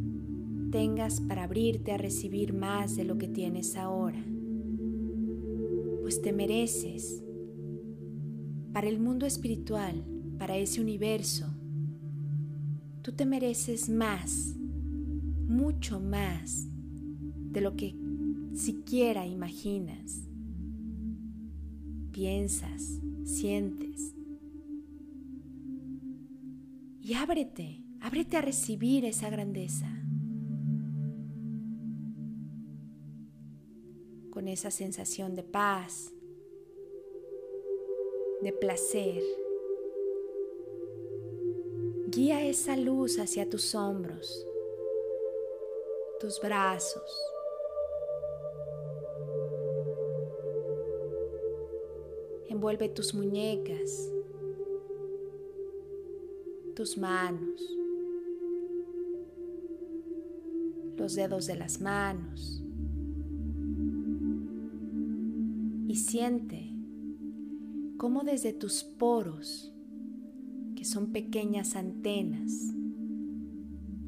tengas 0.71 1.21
para 1.21 1.45
abrirte 1.45 1.93
a 1.93 1.99
recibir 1.99 2.53
más 2.53 2.97
de 2.97 3.05
lo 3.05 3.19
que 3.19 3.29
tienes 3.29 3.77
ahora. 3.77 4.25
Pues 6.01 6.23
te 6.23 6.33
mereces 6.33 7.23
para 8.73 8.89
el 8.89 8.99
mundo 8.99 9.27
espiritual, 9.27 10.05
para 10.39 10.57
ese 10.57 10.81
universo. 10.81 11.47
Tú 13.03 13.13
te 13.13 13.27
mereces 13.27 13.89
más 13.89 14.55
mucho 15.51 15.99
más 15.99 16.69
de 17.51 17.61
lo 17.61 17.75
que 17.75 17.97
siquiera 18.55 19.27
imaginas, 19.27 20.23
piensas, 22.13 23.01
sientes. 23.25 24.15
Y 27.03 27.15
ábrete, 27.15 27.83
ábrete 28.01 28.37
a 28.37 28.43
recibir 28.43 29.05
esa 29.05 29.29
grandeza. 29.29 30.00
Esa 34.51 34.71
sensación 34.71 35.35
de 35.35 35.43
paz, 35.43 36.13
de 38.43 38.53
placer. 38.53 39.23
Guía 42.09 42.45
esa 42.45 42.77
luz 42.77 43.19
hacia 43.19 43.49
tus 43.49 43.75
hombros 43.75 44.47
tus 46.21 46.39
brazos. 46.39 47.03
Envuelve 52.49 52.91
tus 52.91 53.15
muñecas, 53.15 54.13
tus 56.75 56.99
manos, 56.99 57.79
los 60.97 61.15
dedos 61.15 61.47
de 61.47 61.57
las 61.57 61.81
manos 61.81 62.63
y 65.91 65.97
siente 65.97 66.73
cómo 67.97 68.23
desde 68.23 68.53
tus 68.53 68.85
poros, 68.85 69.75
que 70.77 70.85
son 70.85 71.11
pequeñas 71.11 71.75
antenas, 71.75 72.53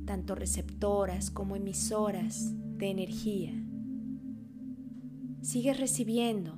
tanto 0.04 0.36
receptoras 0.36 1.32
como 1.32 1.56
emisoras 1.56 2.54
de 2.78 2.88
energía. 2.88 3.52
Sigues 5.40 5.80
recibiendo 5.80 6.56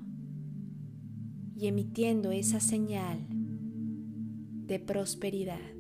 y 1.57 1.69
emitiendo 1.69 2.31
esa 2.31 2.61
señal 2.61 3.27
de 3.31 4.79
prosperidad. 4.79 5.74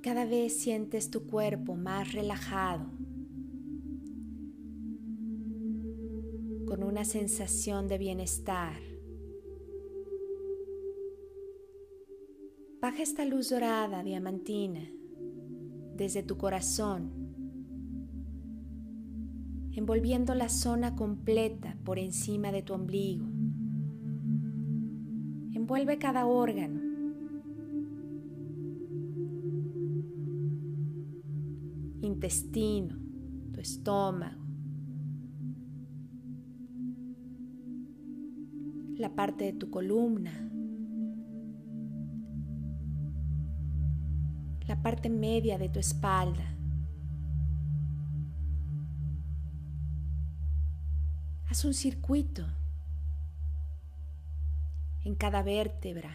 Cada 0.00 0.24
vez 0.24 0.58
sientes 0.58 1.10
tu 1.10 1.26
cuerpo 1.26 1.76
más 1.76 2.12
relajado 2.12 2.86
con 6.66 6.82
una 6.82 7.04
sensación 7.04 7.88
de 7.88 7.98
bienestar. 7.98 8.80
Baja 12.80 13.02
esta 13.02 13.24
luz 13.24 13.50
dorada, 13.50 14.02
diamantina, 14.02 14.80
desde 15.96 16.22
tu 16.22 16.38
corazón, 16.38 17.10
envolviendo 19.72 20.34
la 20.34 20.48
zona 20.48 20.96
completa 20.96 21.76
por 21.84 21.98
encima 21.98 22.52
de 22.52 22.62
tu 22.62 22.72
ombligo. 22.72 23.26
Envuelve 25.52 25.98
cada 25.98 26.24
órgano. 26.26 26.89
Intestino, 32.12 32.96
tu 33.52 33.60
estómago, 33.60 34.44
la 38.96 39.14
parte 39.14 39.44
de 39.44 39.52
tu 39.52 39.70
columna, 39.70 40.32
la 44.66 44.82
parte 44.82 45.08
media 45.08 45.56
de 45.56 45.68
tu 45.68 45.78
espalda. 45.78 46.44
Haz 51.48 51.64
un 51.64 51.74
circuito 51.74 52.44
en 55.04 55.14
cada 55.14 55.42
vértebra. 55.42 56.10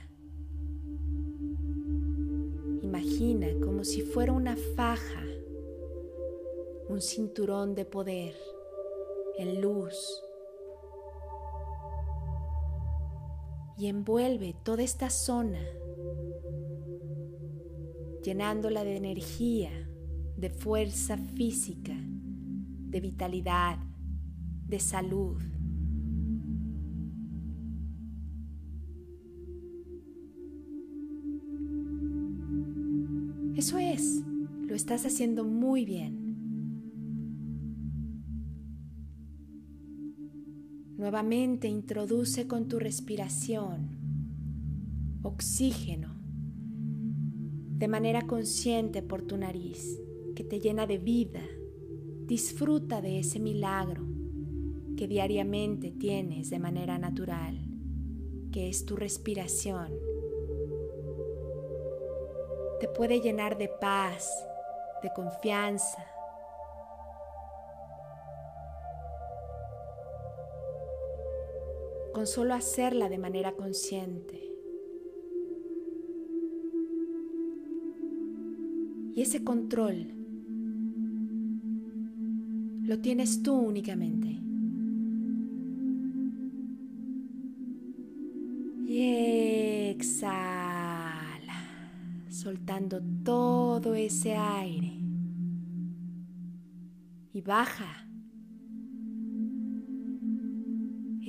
Imagina 2.84 3.48
como 3.64 3.84
si 3.84 4.02
fuera 4.02 4.32
una 4.32 4.56
faja, 4.76 5.25
un 6.90 7.02
cinturón 7.02 7.76
de 7.76 7.86
poder 7.86 8.36
en 9.38 9.62
luz 9.62 9.96
y 13.78 13.88
envuelve 13.88 14.56
toda 14.64 14.84
esta 14.84 15.10
zona, 15.10 15.62
llenándola 18.24 18.84
de 18.84 18.96
energía, 18.96 19.72
de 20.38 20.50
fuerza 20.50 21.18
física, 21.18 21.96
de 21.96 23.00
vitalidad, 23.02 23.78
de 24.68 24.80
salud. 24.80 25.42
eso 33.66 33.80
es, 33.80 34.22
lo 34.68 34.76
estás 34.76 35.06
haciendo 35.06 35.44
muy 35.44 35.86
bien. 35.86 36.25
Nuevamente 41.06 41.68
introduce 41.68 42.48
con 42.48 42.68
tu 42.68 42.80
respiración 42.80 43.92
oxígeno 45.22 46.16
de 47.78 47.88
manera 47.88 48.26
consciente 48.26 49.04
por 49.04 49.22
tu 49.22 49.38
nariz 49.38 50.02
que 50.36 50.44
te 50.44 50.60
llena 50.60 50.88
de 50.88 50.98
vida. 50.98 51.44
Disfruta 52.26 53.02
de 53.02 53.20
ese 53.20 53.40
milagro 53.40 54.04
que 54.98 55.08
diariamente 55.08 55.92
tienes 55.92 56.50
de 56.50 56.58
manera 56.58 56.98
natural, 56.98 57.56
que 58.52 58.68
es 58.68 58.84
tu 58.84 58.96
respiración. 58.96 59.94
Te 62.80 62.88
puede 62.88 63.22
llenar 63.22 63.60
de 63.60 63.70
paz, 63.80 64.28
de 65.04 65.14
confianza. 65.14 66.04
Con 72.16 72.28
solo 72.28 72.54
hacerla 72.54 73.10
de 73.10 73.18
manera 73.18 73.52
consciente. 73.52 74.42
Y 79.14 79.22
ese 79.22 79.44
control 79.44 80.14
lo 82.84 83.00
tienes 83.00 83.44
tú 83.44 83.56
únicamente. 83.56 84.30
Y 88.88 89.90
exhala, 89.90 91.20
soltando 92.30 93.02
todo 93.26 93.94
ese 93.94 94.38
aire. 94.38 94.94
Y 97.34 97.42
baja. 97.42 98.05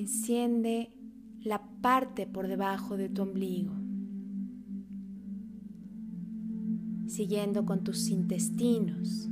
Enciende 0.06 0.92
la 1.42 1.60
parte 1.82 2.28
por 2.28 2.46
debajo 2.46 2.96
de 2.96 3.08
tu 3.08 3.22
ombligo. 3.22 3.74
Siguiendo 7.08 7.66
con 7.66 7.82
tus 7.82 8.08
intestinos. 8.10 9.28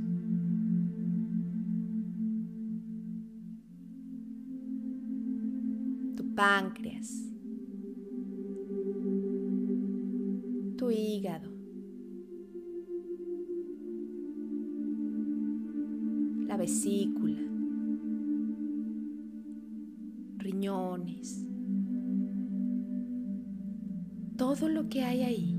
Tu 6.17 6.35
páncreas. 6.35 7.31
tu 10.77 10.91
hígado, 10.91 11.49
la 16.47 16.57
vesícula, 16.57 17.44
todo 24.37 24.69
lo 24.69 24.89
que 24.89 25.03
hay 25.03 25.23
ahí, 25.23 25.55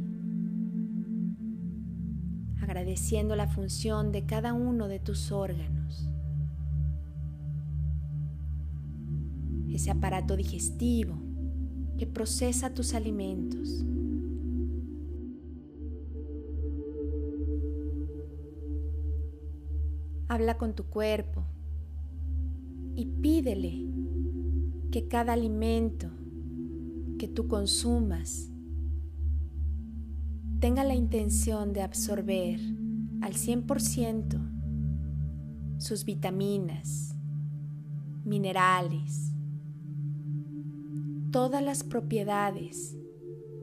agradeciendo 2.60 3.36
la 3.36 3.46
función 3.46 4.12
de 4.12 4.26
cada 4.26 4.52
uno 4.52 4.88
de 4.88 4.98
tus 4.98 5.32
órganos, 5.32 6.08
ese 9.70 9.90
aparato 9.90 10.36
digestivo 10.36 11.16
que 11.98 12.06
procesa 12.06 12.74
tus 12.74 12.94
alimentos. 12.94 13.84
Habla 20.28 20.58
con 20.58 20.74
tu 20.74 20.84
cuerpo 20.84 21.44
y 22.94 23.06
pídele 23.06 23.95
que 24.96 25.08
cada 25.08 25.34
alimento 25.34 26.08
que 27.18 27.28
tú 27.28 27.48
consumas 27.48 28.50
tenga 30.58 30.84
la 30.84 30.94
intención 30.94 31.74
de 31.74 31.82
absorber 31.82 32.58
al 33.20 33.34
100% 33.34 34.40
sus 35.76 36.06
vitaminas, 36.06 37.14
minerales, 38.24 39.34
todas 41.30 41.62
las 41.62 41.84
propiedades 41.84 42.96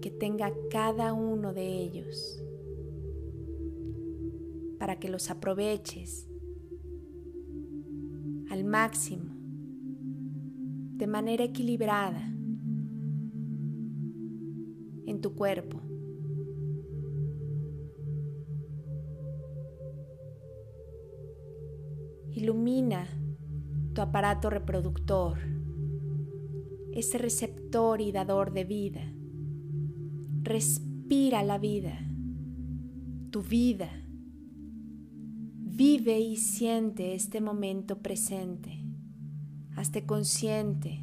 que 0.04 0.12
tenga 0.12 0.54
cada 0.70 1.14
uno 1.14 1.52
de 1.52 1.82
ellos, 1.82 2.44
para 4.78 5.00
que 5.00 5.10
los 5.10 5.32
aproveches 5.32 6.28
al 8.52 8.66
máximo, 8.66 9.33
de 11.04 11.08
manera 11.08 11.44
equilibrada 11.44 12.22
en 15.06 15.20
tu 15.20 15.36
cuerpo. 15.36 15.82
Ilumina 22.32 23.06
tu 23.94 24.00
aparato 24.00 24.50
reproductor, 24.50 25.40
ese 26.94 27.18
receptor 27.18 28.00
y 28.00 28.14
dador 28.14 28.54
de 28.54 28.64
vida. 28.64 29.14
Respira 30.44 31.44
la 31.44 31.58
vida, 31.58 32.00
tu 33.30 33.42
vida 33.42 33.90
Vive 35.76 36.20
y 36.20 36.38
siente 36.38 37.14
este 37.14 37.42
momento 37.42 37.98
presente. 37.98 38.83
Hazte 39.76 40.06
consciente 40.06 41.00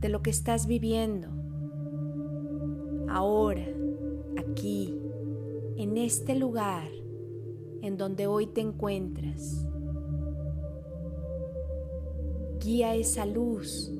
de 0.00 0.08
lo 0.08 0.22
que 0.22 0.30
estás 0.30 0.66
viviendo 0.66 1.28
ahora, 3.08 3.66
aquí, 4.36 4.98
en 5.76 5.96
este 5.96 6.34
lugar 6.34 6.88
en 7.82 7.96
donde 7.96 8.26
hoy 8.26 8.46
te 8.46 8.60
encuentras. 8.60 9.66
Guía 12.60 12.94
esa 12.94 13.26
luz, 13.26 13.92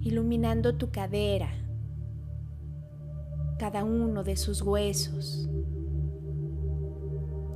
iluminando 0.00 0.76
tu 0.76 0.90
cadera, 0.90 1.50
cada 3.58 3.84
uno 3.84 4.22
de 4.22 4.36
sus 4.36 4.62
huesos 4.62 5.48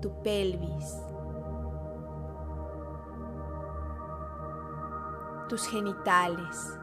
tu 0.01 0.11
pelvis, 0.23 0.97
tus 5.51 5.67
genitales. 5.67 6.79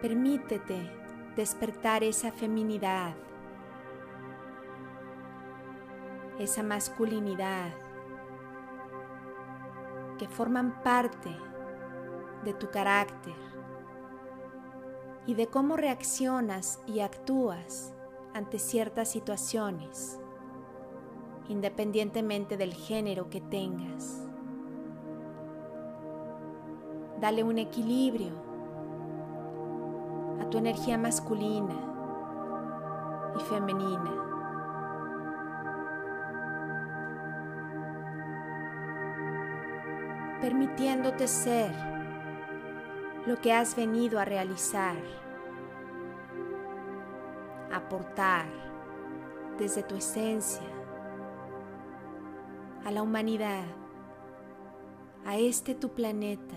Permítete 0.00 0.88
despertar 1.34 2.04
esa 2.04 2.30
feminidad, 2.30 3.16
esa 6.38 6.62
masculinidad 6.62 7.72
que 10.18 10.28
forman 10.28 10.80
parte 10.84 11.36
de 12.44 12.54
tu 12.54 12.70
carácter 12.70 13.34
y 15.26 15.34
de 15.34 15.48
cómo 15.48 15.76
reaccionas 15.76 16.80
y 16.86 17.00
actúas 17.00 17.92
ante 18.34 18.60
ciertas 18.60 19.10
situaciones, 19.10 20.20
independientemente 21.48 22.56
del 22.56 22.72
género 22.72 23.28
que 23.30 23.40
tengas. 23.40 24.25
Dale 27.20 27.42
un 27.42 27.58
equilibrio 27.58 28.32
a 30.40 30.50
tu 30.50 30.58
energía 30.58 30.98
masculina 30.98 31.74
y 33.36 33.40
femenina. 33.44 34.26
permitiéndote 40.40 41.26
ser 41.26 41.72
lo 43.26 43.40
que 43.40 43.52
has 43.52 43.74
venido 43.74 44.20
a 44.20 44.24
realizar 44.24 44.96
aportar 47.72 48.46
desde 49.58 49.82
tu 49.82 49.96
esencia 49.96 50.66
a 52.84 52.90
la 52.90 53.02
humanidad, 53.02 53.64
a 55.24 55.36
este 55.36 55.74
tu 55.74 55.88
planeta, 55.88 56.54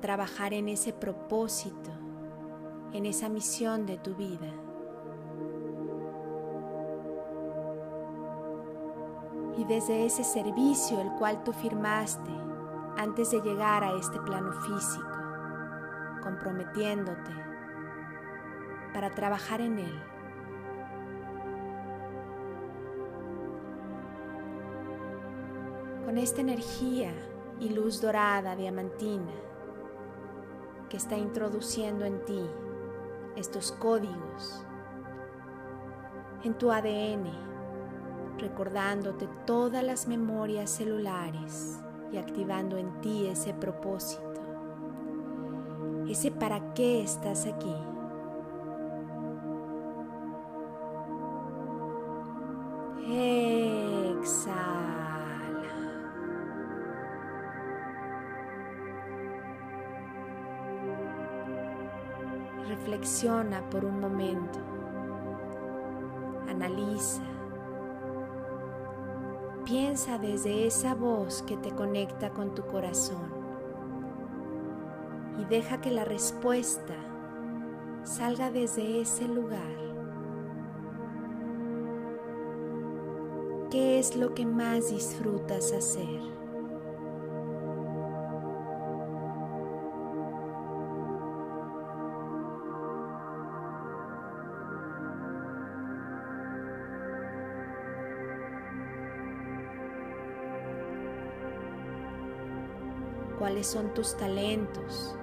trabajar 0.00 0.52
en 0.52 0.68
ese 0.68 0.92
propósito, 0.92 1.90
en 2.92 3.06
esa 3.06 3.28
misión 3.28 3.86
de 3.86 3.98
tu 3.98 4.14
vida. 4.14 4.48
Y 9.56 9.64
desde 9.64 10.06
ese 10.06 10.24
servicio 10.24 11.00
el 11.00 11.10
cual 11.18 11.44
tú 11.44 11.52
firmaste 11.52 12.30
antes 12.96 13.30
de 13.30 13.40
llegar 13.40 13.84
a 13.84 13.96
este 13.98 14.18
plano 14.20 14.52
físico, 14.52 15.18
comprometiéndote 16.22 17.30
para 18.92 19.10
trabajar 19.10 19.60
en 19.60 19.78
él. 19.78 20.02
Con 26.04 26.18
esta 26.18 26.40
energía 26.40 27.12
y 27.60 27.68
luz 27.68 28.00
dorada 28.00 28.56
diamantina 28.56 29.49
que 30.90 30.98
está 30.98 31.16
introduciendo 31.16 32.04
en 32.04 32.22
ti 32.26 32.44
estos 33.36 33.72
códigos 33.72 34.66
en 36.42 36.54
tu 36.54 36.70
ADN, 36.72 37.30
recordándote 38.38 39.28
todas 39.46 39.84
las 39.84 40.08
memorias 40.08 40.70
celulares 40.70 41.78
y 42.12 42.16
activando 42.16 42.76
en 42.76 43.00
ti 43.00 43.26
ese 43.26 43.52
propósito, 43.52 44.40
ese 46.08 46.30
para 46.30 46.72
qué 46.74 47.02
estás 47.02 47.46
aquí. 47.46 47.74
Por 63.68 63.84
un 63.84 64.00
momento, 64.00 64.58
analiza, 66.48 67.22
piensa 69.64 70.18
desde 70.18 70.66
esa 70.66 70.94
voz 70.94 71.42
que 71.42 71.56
te 71.56 71.70
conecta 71.70 72.30
con 72.30 72.54
tu 72.54 72.64
corazón 72.66 73.40
y 75.38 75.44
deja 75.44 75.80
que 75.80 75.90
la 75.90 76.04
respuesta 76.04 76.94
salga 78.04 78.50
desde 78.50 79.00
ese 79.00 79.28
lugar. 79.28 79.78
¿Qué 83.70 84.00
es 84.00 84.16
lo 84.16 84.34
que 84.34 84.46
más 84.46 84.90
disfrutas 84.90 85.72
hacer? 85.72 86.39
Son 103.64 103.92
tus 103.94 104.16
talentos. 104.16 105.16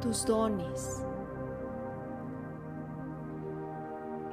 tus 0.00 0.24
dones, 0.24 1.04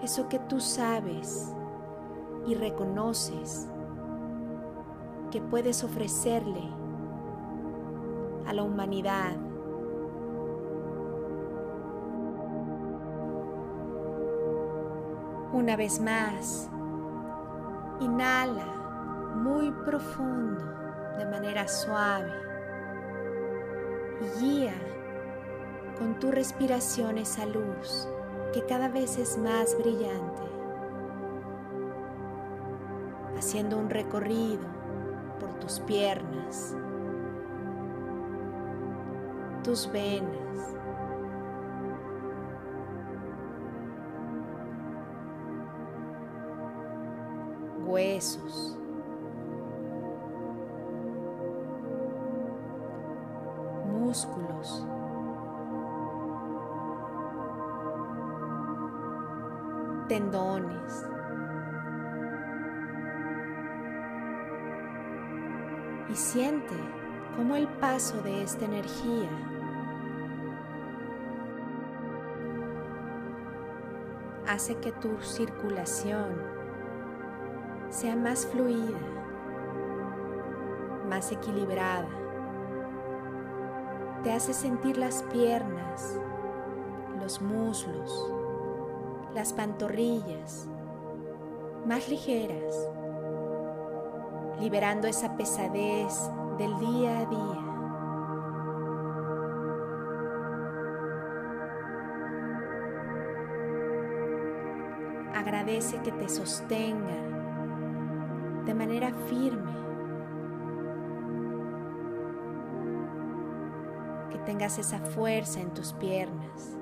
eso 0.04 0.30
que 0.30 0.40
tú 0.40 0.60
sabes 0.60 1.54
y 2.46 2.54
reconoces 2.54 3.68
que 5.32 5.42
puedes 5.42 5.84
ofrecerle 5.84 6.64
a 8.46 8.54
la 8.54 8.64
humanidad. 8.64 9.36
Una 15.52 15.76
vez 15.76 16.00
más, 16.00 16.70
Inhala 18.00 18.66
muy 19.36 19.72
profundo, 19.72 20.64
de 21.18 21.26
manera 21.26 21.68
suave. 21.68 22.32
Y 24.22 24.40
guía 24.40 24.74
con 25.98 26.20
tu 26.20 26.32
respiración 26.32 27.18
esa 27.18 27.46
luz 27.46 28.08
que 28.54 28.66
cada 28.66 28.90
vez 28.90 29.18
es 29.18 29.38
más 29.38 29.78
brillante. 29.78 30.44
Haciendo 33.38 33.78
un 33.78 33.90
recorrido 33.90 34.64
por 35.40 35.54
tus 35.60 35.80
piernas, 35.82 36.76
tus 39.64 39.92
venas, 39.92 40.76
músculos. 53.86 54.86
tendones. 60.08 61.06
Y 66.10 66.16
siente 66.16 66.76
cómo 67.36 67.56
el 67.56 67.68
paso 67.68 68.22
de 68.22 68.44
esta 68.44 68.66
energía 68.66 69.30
hace 74.48 74.76
que 74.76 74.92
tu 74.92 75.20
circulación 75.22 76.36
sea 77.96 78.16
más 78.18 78.46
fluida, 78.48 79.00
más 81.08 81.32
equilibrada. 81.32 82.10
Te 84.22 84.34
hace 84.34 84.54
sentir 84.54 84.98
las 84.98 85.24
piernas, 85.32 86.20
los 87.22 87.42
muslos, 87.42 88.34
las 89.34 89.54
pantorrillas 89.54 90.68
más 91.86 92.10
ligeras, 92.10 92.76
liberando 94.60 95.08
esa 95.08 95.38
pesadez 95.38 96.30
del 96.58 96.78
día 96.80 97.20
a 97.20 97.26
día. 97.28 97.62
Agradece 105.34 106.02
que 106.02 106.12
te 106.12 106.28
sostenga 106.28 107.35
de 108.66 108.74
manera 108.74 109.14
firme. 109.28 109.72
Que 114.32 114.40
tengas 114.40 114.80
esa 114.80 115.00
fuerza 115.00 115.62
en 115.62 115.74
tus 115.74 115.94
piernas. 115.94 116.78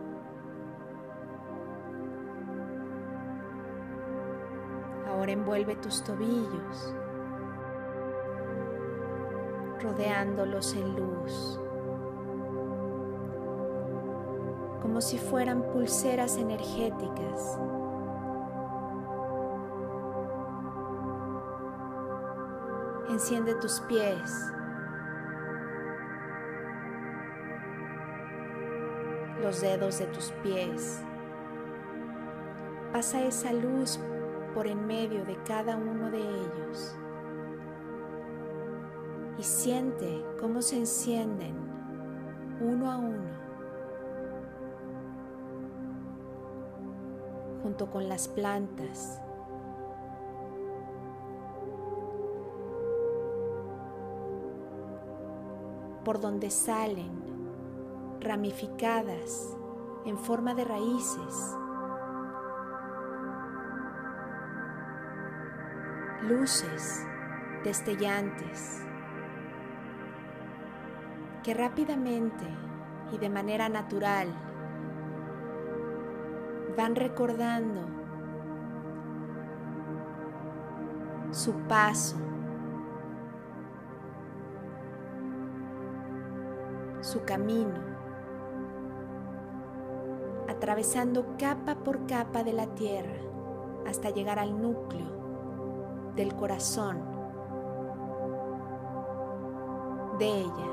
Ahora 5.08 5.32
envuelve 5.32 5.76
tus 5.76 6.04
tobillos, 6.04 6.96
rodeándolos 9.82 10.74
en 10.76 10.96
luz, 10.96 11.60
como 14.82 15.02
si 15.02 15.18
fueran 15.18 15.62
pulseras 15.72 16.38
energéticas 16.38 17.60
Enciende 23.24 23.56
tus 23.56 23.80
pies. 23.80 24.52
Los 29.42 29.62
dedos 29.62 30.00
de 30.00 30.08
tus 30.08 30.32
pies. 30.44 31.00
Pasa 32.92 33.22
esa 33.22 33.54
luz 33.54 33.98
por 34.54 34.68
en 34.68 34.86
medio 34.86 35.24
de 35.24 35.38
cada 35.44 35.78
uno 35.78 36.12
de 36.12 36.20
ellos. 36.20 36.98
Y 39.38 39.44
siente 39.44 40.26
cómo 40.42 40.62
se 40.62 40.80
encienden 40.80 41.56
uno 42.60 42.92
a 42.92 42.98
uno. 42.98 43.30
Junto 47.62 47.90
con 47.90 48.10
las 48.10 48.28
plantas 48.28 49.22
por 56.04 56.20
donde 56.20 56.50
salen 56.50 57.12
ramificadas 58.20 59.58
en 60.06 60.18
forma 60.18 60.54
de 60.54 60.66
raíces, 60.66 61.56
luces 66.24 67.06
destellantes 67.64 68.82
que 71.44 71.54
rápidamente 71.54 72.46
y 73.12 73.18
de 73.18 73.30
manera 73.30 73.70
natural 73.70 74.34
van 76.78 76.96
recordando 76.96 77.82
su 81.32 81.54
paso, 81.68 82.18
su 87.14 87.24
camino, 87.26 87.76
atravesando 90.50 91.36
capa 91.38 91.76
por 91.76 92.08
capa 92.08 92.44
de 92.44 92.54
la 92.54 92.66
tierra 92.74 93.22
hasta 93.88 94.10
llegar 94.10 94.40
al 94.40 94.60
núcleo 94.60 96.12
del 96.16 96.34
corazón 96.34 96.98
de 100.18 100.26
ella. 100.26 100.70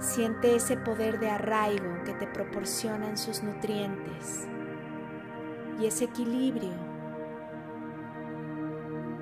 Siente 0.00 0.56
ese 0.56 0.76
poder 0.76 1.20
de 1.20 1.30
arraigo 1.30 2.02
que 2.04 2.14
te 2.14 2.26
proporcionan 2.26 3.16
sus 3.16 3.44
nutrientes 3.44 4.48
y 5.78 5.86
ese 5.86 6.06
equilibrio 6.06 6.74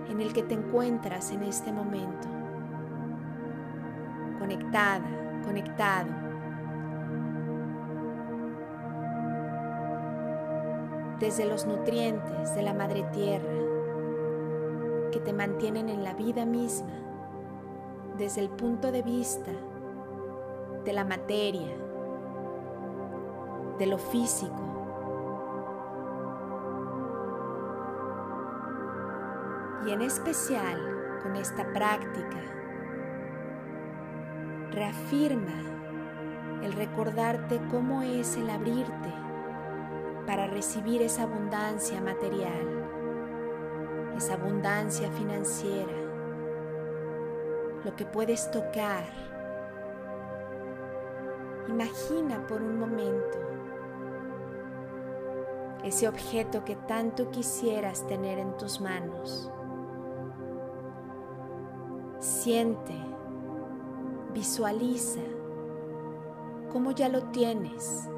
en 0.09 0.23
el 0.23 0.33
que 0.33 0.43
te 0.43 0.55
encuentras 0.55 1.33
en 1.33 1.43
este 1.43 1.71
momento. 1.71 2.34
Conectada, 4.45 5.41
conectado. 5.43 6.11
Desde 11.19 11.47
los 11.47 11.65
nutrientes 11.65 12.55
de 12.55 12.61
la 12.61 12.75
madre 12.75 13.05
tierra 13.05 13.55
que 15.13 15.19
te 15.21 15.33
mantienen 15.33 15.89
en 15.89 16.05
la 16.05 16.13
vida 16.13 16.45
misma, 16.45 16.93
desde 18.19 18.43
el 18.43 18.51
punto 18.51 18.93
de 18.93 19.01
vista 19.01 19.51
de 20.85 20.93
la 20.93 21.07
materia, 21.07 21.75
de 23.79 23.87
lo 23.87 23.97
físico, 23.97 24.63
y 29.87 29.91
en 29.91 30.03
especial 30.03 31.21
con 31.23 31.35
esta 31.35 31.65
práctica, 31.73 32.64
reafirma 34.75 35.55
el 36.63 36.73
recordarte 36.73 37.61
cómo 37.71 38.03
es 38.03 38.37
el 38.37 38.51
abrirte 38.51 39.13
para 40.27 40.47
recibir 40.47 41.03
esa 41.03 41.25
abundancia 41.25 42.01
material, 42.01 42.87
esa 44.17 44.35
abundancia 44.35 45.11
financiera, 45.13 45.93
lo 47.85 47.95
que 47.95 48.07
puedes 48.07 48.51
tocar. 48.51 49.05
Imagina 51.69 52.47
por 52.47 52.63
un 52.63 52.79
momento 52.79 53.39
ese 55.85 56.09
objeto 56.09 56.65
que 56.65 56.77
tanto 56.77 57.31
quisieras 57.31 58.07
tener 58.07 58.39
en 58.39 58.57
tus 58.57 58.81
manos. 58.81 59.51
Siente, 62.19 62.95
visualiza 64.35 65.21
cómo 66.73 66.91
ya 66.91 67.09
lo 67.09 67.23
tienes, 67.31 68.09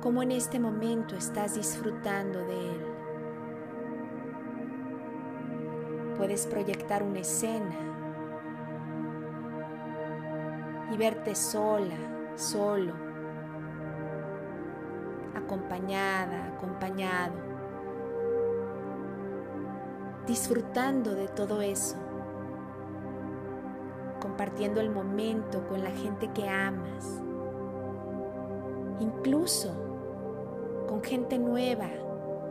cómo 0.00 0.22
en 0.22 0.30
este 0.30 0.60
momento 0.60 1.16
estás 1.16 1.56
disfrutando 1.56 2.38
de 2.38 2.70
él. 2.70 2.86
Puedes 6.16 6.46
proyectar 6.46 7.02
una 7.02 7.18
escena 7.18 7.74
y 10.92 10.96
verte 10.96 11.34
sola, 11.34 11.96
solo, 12.36 12.92
acompañada, 15.34 16.54
acompañado, 16.56 17.34
disfrutando 20.28 21.16
de 21.16 21.26
todo 21.26 21.60
eso 21.60 21.96
compartiendo 24.34 24.80
el 24.80 24.90
momento 24.90 25.64
con 25.68 25.84
la 25.84 25.92
gente 25.92 26.28
que 26.32 26.48
amas, 26.48 27.22
incluso 28.98 29.72
con 30.88 31.04
gente 31.04 31.38
nueva 31.38 31.86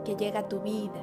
que 0.06 0.16
llega 0.16 0.40
a 0.40 0.48
tu 0.48 0.62
vida. 0.62 1.02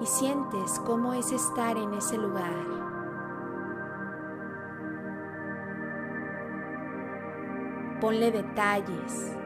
Y 0.00 0.06
sientes 0.06 0.80
cómo 0.86 1.12
es 1.12 1.32
estar 1.32 1.76
en 1.76 1.92
ese 1.92 2.16
lugar. 2.16 2.54
Ponle 8.00 8.32
detalles, 8.32 9.36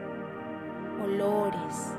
olores, 1.03 1.93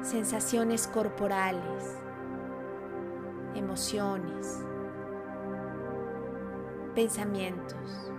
sensaciones 0.00 0.86
corporales 0.86 2.01
emociones, 3.54 4.64
pensamientos. 6.94 8.10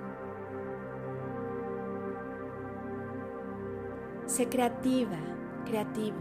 Sé 4.26 4.50
creativa, 4.50 5.18
creativo. 5.66 6.18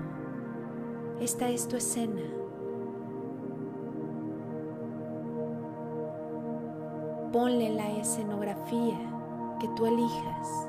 Esta 1.21 1.49
es 1.49 1.69
tu 1.69 1.77
escena. 1.77 2.23
Ponle 7.33 7.71
la 7.71 7.91
escenografía 7.93 8.99
que 9.61 9.69
tú 9.77 9.87
elijas. 9.87 10.69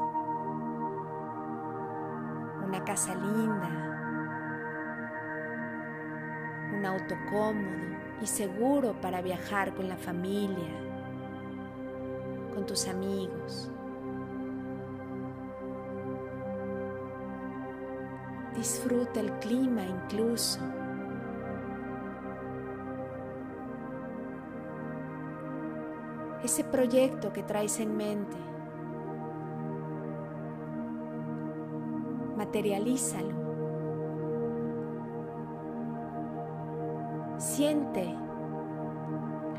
Una 2.66 2.84
casa 2.86 3.16
linda, 3.16 3.93
un 6.84 6.88
auto 6.88 7.16
cómodo, 7.30 7.96
y 8.22 8.28
seguro 8.28 8.94
para 9.00 9.22
viajar 9.22 9.74
con 9.74 9.88
la 9.88 9.96
familia, 9.96 10.68
con 12.54 12.66
tus 12.66 12.90
amigos. 12.90 13.72
Disfruta 18.54 19.22
el 19.22 19.32
clima 19.40 19.84
incluso. 19.84 20.60
Ese 26.44 26.66
proyecto 26.66 27.32
que 27.32 27.44
traes 27.44 27.80
en 27.80 27.96
mente, 27.96 28.38
materialízalo. 32.36 33.43
Siente 37.56 38.12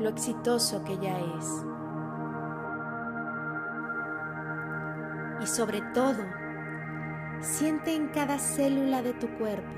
lo 0.01 0.09
exitoso 0.09 0.83
que 0.83 0.97
ya 0.97 1.17
es. 1.17 1.65
Y 5.41 5.47
sobre 5.47 5.81
todo, 5.93 6.21
siente 7.39 7.95
en 7.95 8.09
cada 8.09 8.37
célula 8.37 9.01
de 9.01 9.13
tu 9.13 9.29
cuerpo, 9.37 9.71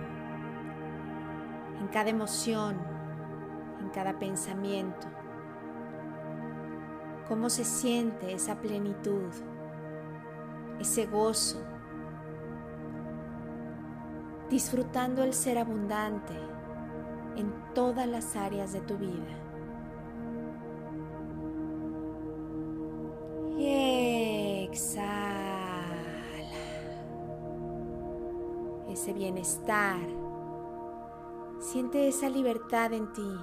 en 1.80 1.88
cada 1.89 2.09
emoción, 2.09 2.78
en 3.82 3.89
cada 3.89 4.18
pensamiento, 4.18 5.05
cómo 7.28 7.51
se 7.51 7.65
siente 7.65 8.34
esa 8.34 8.55
plenitud, 8.55 9.30
ese 10.80 11.05
gozo, 11.05 11.61
disfrutando 14.49 15.22
el 15.22 15.36
ser 15.36 15.59
abundante 15.59 16.34
todas 17.78 18.08
las 18.08 18.36
áreas 18.36 18.74
de 18.74 18.82
tu 18.82 18.98
vida. 18.98 19.38
Exhala 24.66 25.04
ese 28.90 29.14
bienestar. 29.14 30.00
Siente 31.60 32.08
esa 32.08 32.30
libertad 32.30 32.94
en 32.94 33.14
ti. 33.14 33.38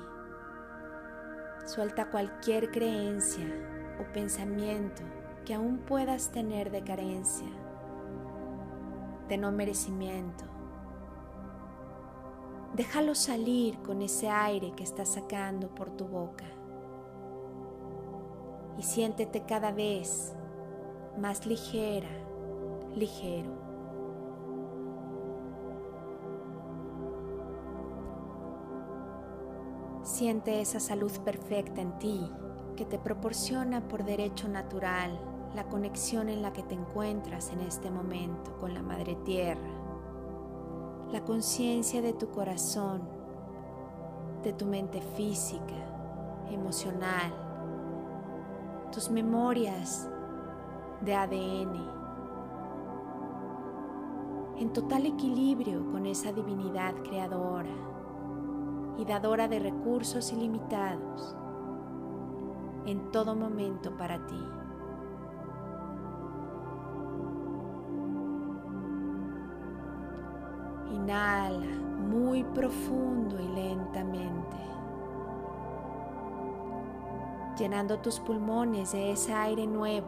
Suelta 1.65 2.11
cualquier 2.11 2.73
creencia 2.73 3.47
o 4.01 4.13
pensamiento 4.13 5.05
que 5.45 5.55
aún 5.55 5.79
puedas 5.79 6.33
tener 6.33 6.73
de 6.73 6.83
carencia, 6.83 7.53
de 9.29 9.39
no 9.39 9.53
merecimiento 9.53 10.54
Déjalo 12.75 13.15
salir 13.15 13.79
con 13.83 14.03
ese 14.03 14.29
aire 14.29 14.73
que 14.73 14.83
estás 14.83 15.11
sacando 15.11 15.69
por 15.69 15.91
tu 15.91 16.07
boca. 16.07 16.45
Y 18.77 18.83
siéntete 18.83 19.45
cada 19.47 19.71
vez 19.71 20.35
más 21.17 21.47
ligera, 21.47 22.09
ligero. 22.97 23.53
Siente 30.03 30.61
esa 30.61 30.81
salud 30.81 31.13
perfecta 31.21 31.81
en 31.81 31.97
ti 32.01 32.29
que 32.77 32.85
te 32.85 32.99
proporciona 32.99 33.87
por 33.87 34.05
derecho 34.05 34.49
natural 34.49 35.21
la 35.55 35.69
conexión 35.69 36.29
en 36.29 36.43
la 36.43 36.53
que 36.53 36.65
te 36.65 36.75
encuentras 36.75 37.51
en 37.51 37.61
este 37.61 37.89
momento 37.89 38.59
con 38.59 38.75
la 38.75 38.83
Madre 38.83 39.15
Tierra, 39.25 39.74
la 41.13 41.25
conciencia 41.25 42.03
de 42.03 42.13
tu 42.13 42.31
corazón, 42.31 43.03
de 44.43 44.53
tu 44.53 44.67
mente 44.67 45.01
física, 45.01 45.75
emocional, 46.51 47.33
tus 48.93 49.11
memorias 49.11 50.09
de 51.01 51.15
ADN, 51.15 51.95
en 54.59 54.73
total 54.73 55.07
equilibrio 55.07 55.91
con 55.91 56.07
esa 56.07 56.33
divinidad 56.33 56.95
creadora 57.03 57.75
y 58.99 59.05
dadora 59.05 59.49
de 59.49 59.59
recursos 59.59 60.33
ilimitados 60.33 61.37
en 62.87 63.11
todo 63.11 63.35
momento 63.35 63.97
para 63.97 64.25
ti. 64.27 64.64
Inhala 71.05 71.67
muy 72.09 72.45
profundo 72.45 73.39
y 73.39 73.47
lentamente, 73.49 74.57
llenando 77.59 77.99
tus 77.99 78.21
pulmones 78.21 78.93
de 78.93 79.13
ese 79.13 79.35
aire 79.35 79.67
nuevo, 79.67 80.07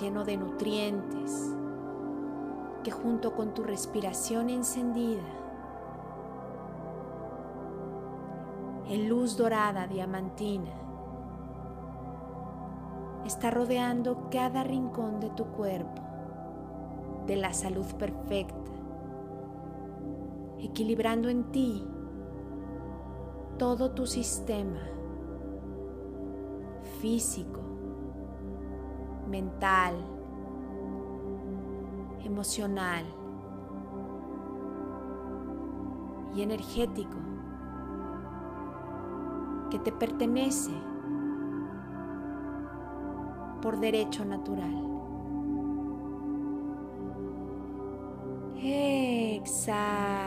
lleno 0.00 0.24
de 0.24 0.36
nutrientes, 0.36 1.56
que 2.84 2.92
junto 2.92 3.34
con 3.34 3.52
tu 3.52 3.64
respiración 3.64 4.48
encendida, 4.48 5.26
en 8.86 9.08
luz 9.08 9.36
dorada 9.36 9.88
diamantina, 9.88 10.70
está 13.26 13.50
rodeando 13.50 14.28
cada 14.30 14.62
rincón 14.62 15.18
de 15.18 15.30
tu 15.30 15.46
cuerpo, 15.46 16.00
de 17.26 17.34
la 17.34 17.52
salud 17.52 17.86
perfecta, 17.98 18.70
equilibrando 20.62 21.28
en 21.28 21.44
ti 21.52 21.86
todo 23.58 23.90
tu 23.90 24.06
sistema 24.06 24.80
físico, 27.00 27.60
mental, 29.28 29.94
emocional 32.24 33.04
y 36.34 36.42
energético 36.42 37.16
que 39.70 39.78
te 39.78 39.92
pertenece 39.92 40.72
por 43.62 43.78
derecho 43.78 44.24
natural. 44.24 44.90
Exhala. 48.62 50.19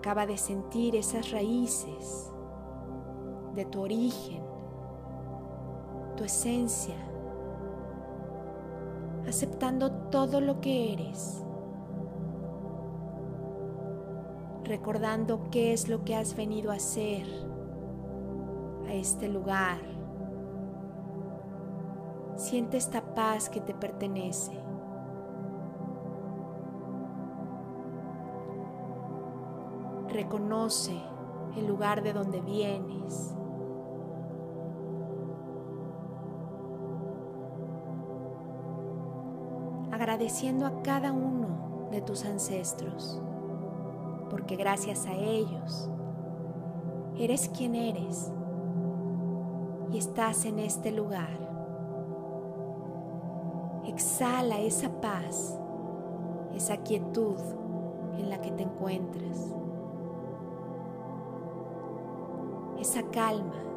Acaba 0.00 0.24
de 0.24 0.38
sentir 0.38 0.96
esas 0.96 1.30
raíces 1.30 2.32
de 3.54 3.66
tu 3.66 3.82
origen, 3.82 4.42
tu 6.16 6.24
esencia, 6.24 6.96
aceptando 9.28 9.92
todo 10.10 10.40
lo 10.40 10.58
que 10.62 10.94
eres, 10.94 11.44
recordando 14.64 15.50
qué 15.50 15.74
es 15.74 15.86
lo 15.86 16.02
que 16.02 16.16
has 16.16 16.34
venido 16.34 16.70
a 16.70 16.76
hacer 16.76 17.26
a 18.88 18.94
este 18.94 19.28
lugar. 19.28 19.82
Siente 22.36 22.78
esta 22.78 23.14
paz 23.14 23.50
que 23.50 23.60
te 23.60 23.74
pertenece. 23.74 24.52
Reconoce 30.20 30.92
el 31.56 31.66
lugar 31.66 32.02
de 32.02 32.12
donde 32.12 32.42
vienes. 32.42 33.34
Agradeciendo 39.90 40.66
a 40.66 40.82
cada 40.82 41.14
uno 41.14 41.88
de 41.90 42.02
tus 42.02 42.26
ancestros, 42.26 43.18
porque 44.28 44.56
gracias 44.56 45.06
a 45.06 45.14
ellos 45.14 45.88
eres 47.16 47.48
quien 47.48 47.74
eres 47.74 48.30
y 49.90 49.96
estás 49.96 50.44
en 50.44 50.58
este 50.58 50.92
lugar. 50.92 51.38
Exhala 53.86 54.60
esa 54.60 55.00
paz, 55.00 55.58
esa 56.54 56.76
quietud 56.76 57.38
en 58.18 58.28
la 58.28 58.42
que 58.42 58.50
te 58.50 58.64
encuentras, 58.64 59.54
esa 62.90 63.02
calma. 63.04 63.69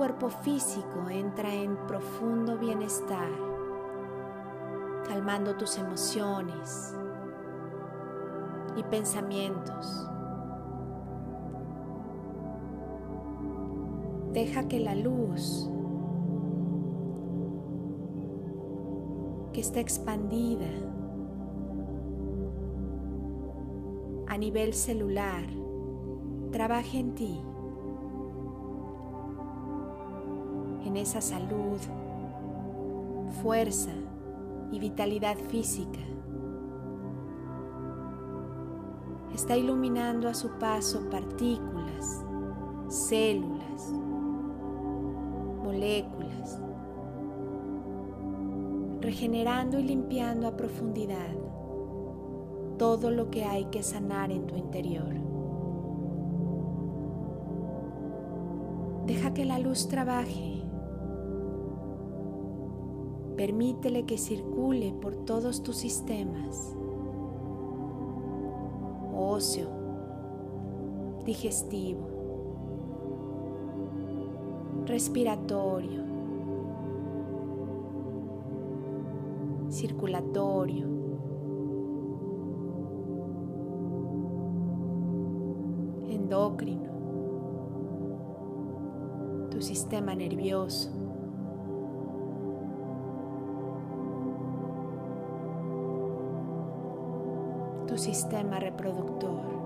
Cuerpo 0.00 0.30
físico 0.30 1.10
entra 1.10 1.52
en 1.52 1.76
profundo 1.86 2.56
bienestar, 2.56 3.28
calmando 5.06 5.58
tus 5.58 5.76
emociones 5.76 6.96
y 8.78 8.82
pensamientos. 8.84 10.08
Deja 14.32 14.68
que 14.68 14.80
la 14.80 14.94
luz 14.94 15.68
que 19.52 19.60
está 19.60 19.80
expandida 19.80 20.70
a 24.28 24.38
nivel 24.38 24.72
celular 24.72 25.44
trabaje 26.52 27.00
en 27.00 27.14
ti, 27.14 27.42
en 30.90 30.96
esa 30.96 31.20
salud, 31.20 31.78
fuerza 33.42 33.92
y 34.72 34.80
vitalidad 34.80 35.36
física. 35.48 36.00
Está 39.32 39.56
iluminando 39.56 40.28
a 40.28 40.34
su 40.34 40.50
paso 40.58 41.08
partículas, 41.08 42.24
células, 42.88 43.92
moléculas 45.62 46.60
regenerando 49.00 49.78
y 49.78 49.84
limpiando 49.84 50.46
a 50.46 50.56
profundidad 50.56 51.34
todo 52.78 53.10
lo 53.10 53.30
que 53.30 53.44
hay 53.44 53.66
que 53.66 53.82
sanar 53.82 54.30
en 54.30 54.46
tu 54.46 54.56
interior. 54.56 55.14
Deja 59.06 59.34
que 59.34 59.44
la 59.44 59.58
luz 59.58 59.88
trabaje. 59.88 60.59
Permítele 63.40 64.02
que 64.02 64.18
circule 64.18 64.92
por 65.00 65.16
todos 65.16 65.62
tus 65.62 65.76
sistemas. 65.76 66.76
Óseo, 69.14 69.70
digestivo, 71.24 72.06
respiratorio, 74.84 76.04
circulatorio. 79.70 80.86
endocrino, 86.10 86.90
tu 89.50 89.62
sistema 89.62 90.14
nervioso, 90.14 90.99
sistema 98.00 98.58
reproductor. 98.58 99.60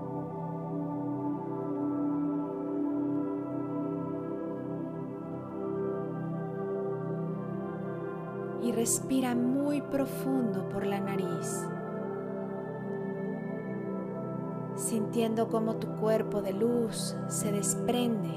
y 8.65 8.71
respira 8.71 9.35
muy 9.35 9.79
profundo 9.79 10.67
por 10.69 10.87
la 10.87 10.99
nariz, 10.99 11.67
sintiendo 14.75 15.49
cómo 15.49 15.75
tu 15.75 15.87
cuerpo 15.97 16.41
de 16.41 16.53
luz 16.53 17.15
se 17.27 17.51
desprende, 17.51 18.33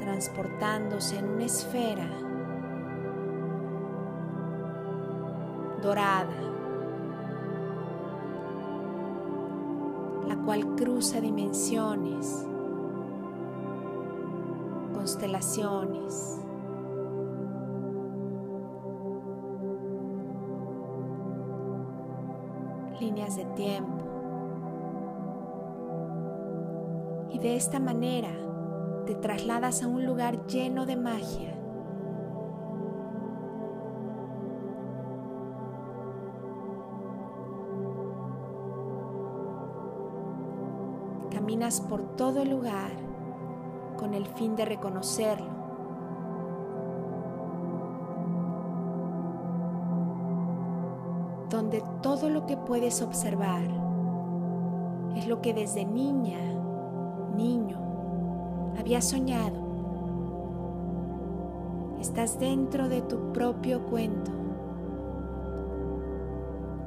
transportándose 0.00 1.16
en 1.16 1.28
una 1.28 1.44
esfera 1.44 2.08
dorada, 5.80 6.34
cruza 10.62 11.20
dimensiones, 11.20 12.46
constelaciones. 14.94 16.40
líneas 23.00 23.36
de 23.36 23.44
tiempo. 23.44 24.04
Y 27.30 27.38
de 27.38 27.56
esta 27.56 27.80
manera 27.80 28.30
te 29.06 29.14
trasladas 29.14 29.82
a 29.82 29.88
un 29.88 30.06
lugar 30.06 30.46
lleno 30.46 30.86
de 30.86 30.96
magia. 30.96 31.63
Por 41.64 42.02
todo 42.16 42.44
lugar 42.44 42.90
con 43.96 44.12
el 44.12 44.26
fin 44.26 44.54
de 44.54 44.66
reconocerlo 44.66 45.46
donde 51.48 51.82
todo 52.02 52.28
lo 52.28 52.44
que 52.44 52.58
puedes 52.58 53.00
observar 53.00 53.62
es 55.16 55.26
lo 55.26 55.40
que 55.40 55.54
desde 55.54 55.86
niña, 55.86 56.38
niño, 57.34 57.78
había 58.78 59.00
soñado. 59.00 59.64
Estás 61.98 62.38
dentro 62.38 62.90
de 62.90 63.00
tu 63.00 63.32
propio 63.32 63.86
cuento, 63.86 64.32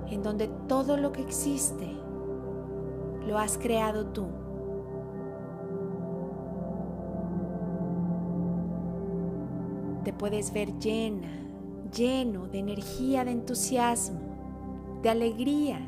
en 0.07 0.21
donde 0.21 0.49
todo 0.67 0.97
lo 0.97 1.11
que 1.11 1.23
existe 1.23 1.97
lo 3.25 3.39
has 3.39 3.57
creado 3.57 4.05
tú. 4.07 4.27
Puedes 10.17 10.53
ver 10.53 10.77
llena, 10.79 11.29
lleno 11.95 12.47
de 12.47 12.59
energía, 12.59 13.23
de 13.25 13.31
entusiasmo 13.31 14.27
de 15.01 15.09
alegría 15.09 15.79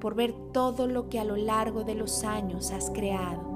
por 0.00 0.14
ver 0.14 0.34
todo 0.52 0.86
lo 0.86 1.08
que 1.08 1.20
a 1.20 1.24
lo 1.24 1.36
largo 1.36 1.84
de 1.84 1.94
los 1.94 2.24
años 2.24 2.72
has 2.72 2.90
creado. 2.90 3.52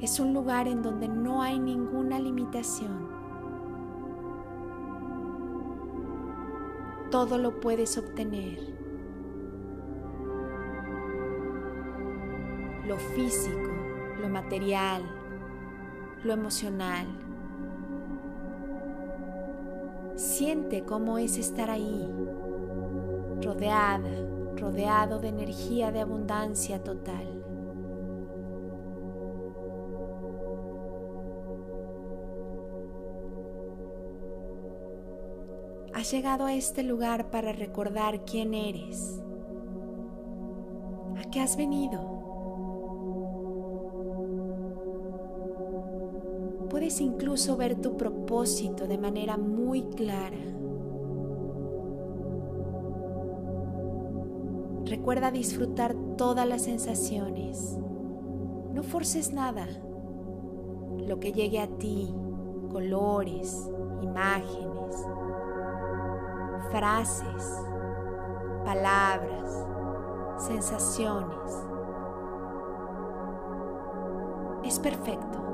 Es 0.00 0.20
un 0.20 0.32
lugar 0.32 0.68
en 0.68 0.82
donde 0.82 1.08
no 1.08 1.42
hay 1.42 1.58
ninguna 1.58 2.18
limitación. 2.18 3.08
Todo 7.10 7.38
lo 7.38 7.60
puedes 7.60 7.98
obtener. 7.98 8.58
Lo 12.86 12.96
físico, 12.96 13.71
lo 14.22 14.28
material, 14.28 15.02
lo 16.24 16.32
emocional, 16.32 17.06
Siente 20.16 20.84
cómo 20.84 21.18
es 21.18 21.38
estar 21.38 21.70
ahí, 21.70 22.06
rodeada, 23.42 24.10
rodeado 24.56 25.18
de 25.18 25.28
energía 25.28 25.90
de 25.90 26.00
abundancia 26.00 26.82
total. 26.84 27.42
Has 35.94 36.10
llegado 36.12 36.44
a 36.44 36.54
este 36.54 36.82
lugar 36.82 37.30
para 37.30 37.52
recordar 37.52 38.24
quién 38.24 38.54
eres, 38.54 39.20
a 41.18 41.30
qué 41.30 41.40
has 41.40 41.56
venido. 41.56 42.21
Puedes 46.92 47.00
incluso 47.00 47.56
ver 47.56 47.80
tu 47.80 47.96
propósito 47.96 48.86
de 48.86 48.98
manera 48.98 49.38
muy 49.38 49.82
clara. 49.96 50.36
Recuerda 54.84 55.30
disfrutar 55.30 55.94
todas 56.18 56.46
las 56.46 56.62
sensaciones. 56.62 57.78
No 58.74 58.82
forces 58.82 59.32
nada. 59.32 59.66
Lo 60.98 61.18
que 61.18 61.32
llegue 61.32 61.60
a 61.60 61.66
ti, 61.66 62.14
colores, 62.70 63.70
imágenes, 64.02 65.06
frases, 66.70 67.58
palabras, 68.66 69.66
sensaciones. 70.36 71.66
Es 74.62 74.78
perfecto. 74.78 75.51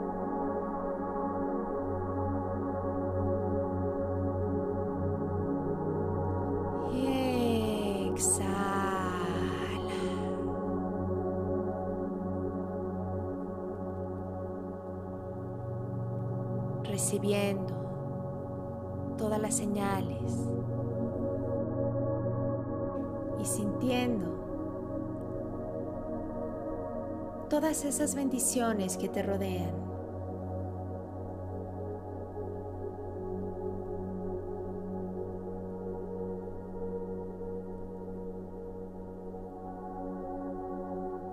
Esas 27.89 28.15
bendiciones 28.15 28.99
que 28.99 29.09
te 29.09 29.23
rodean. 29.23 29.73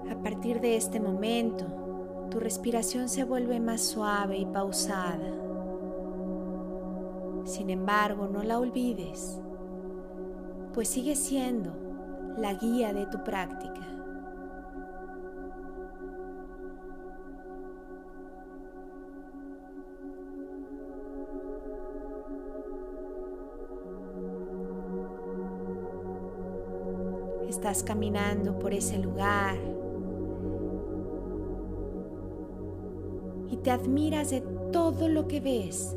A 0.09 0.23
partir 0.23 0.61
de 0.61 0.77
este 0.77 0.99
momento, 0.99 1.65
tu 2.31 2.39
respiración 2.39 3.09
se 3.09 3.25
vuelve 3.25 3.59
más 3.59 3.81
suave 3.81 4.37
y 4.37 4.45
pausada. 4.45 5.33
Sin 7.43 7.69
embargo, 7.69 8.27
no 8.27 8.43
la 8.43 8.57
olvides, 8.57 9.39
pues 10.73 10.87
sigue 10.87 11.15
siendo 11.15 11.73
la 12.37 12.53
guía 12.53 12.93
de 12.93 13.05
tu 13.07 13.23
práctica. 13.23 13.74
Estás 27.65 27.81
caminando 27.81 28.59
por 28.59 28.75
ese 28.75 28.99
lugar 28.99 29.57
y 33.49 33.57
te 33.57 33.71
admiras 33.71 34.29
de 34.29 34.41
todo 34.71 35.07
lo 35.07 35.27
que 35.27 35.39
ves 35.39 35.95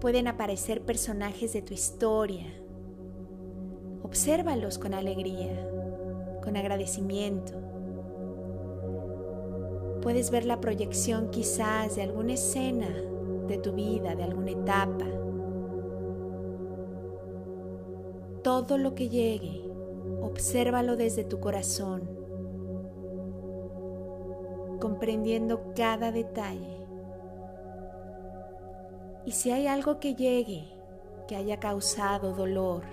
pueden 0.00 0.26
aparecer 0.26 0.82
personajes 0.82 1.52
de 1.52 1.62
tu 1.62 1.74
historia. 1.74 2.46
Obsérvalos 4.02 4.78
con 4.78 4.94
alegría, 4.94 5.70
con 6.42 6.56
agradecimiento. 6.56 7.52
Puedes 10.02 10.32
ver 10.32 10.44
la 10.44 10.60
proyección 10.60 11.30
quizás 11.30 11.94
de 11.94 12.02
alguna 12.02 12.32
escena 12.32 12.88
de 13.46 13.58
tu 13.58 13.74
vida, 13.74 14.16
de 14.16 14.24
alguna 14.24 14.50
etapa. 14.50 15.06
Todo 18.42 18.76
lo 18.76 18.96
que 18.96 19.08
llegue, 19.08 19.67
obsérvalo 20.38 20.94
desde 20.94 21.24
tu 21.24 21.40
corazón, 21.40 22.08
comprendiendo 24.80 25.72
cada 25.74 26.12
detalle. 26.12 26.86
Y 29.26 29.32
si 29.32 29.50
hay 29.50 29.66
algo 29.66 29.98
que 29.98 30.14
llegue 30.14 30.64
que 31.26 31.34
haya 31.34 31.58
causado 31.58 32.34
dolor, 32.34 32.84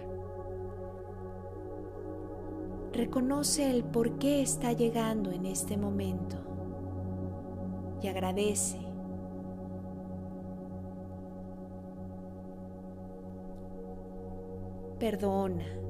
reconoce 2.91 3.69
el 3.69 3.83
por 3.83 4.17
qué 4.17 4.41
está 4.41 4.73
llegando 4.73 5.31
en 5.31 5.45
este 5.45 5.77
momento. 5.77 6.37
y 8.01 8.07
agradece. 8.07 8.77
Perdona. 14.99 15.84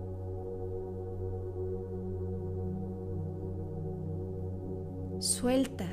Suelta. 5.20 5.88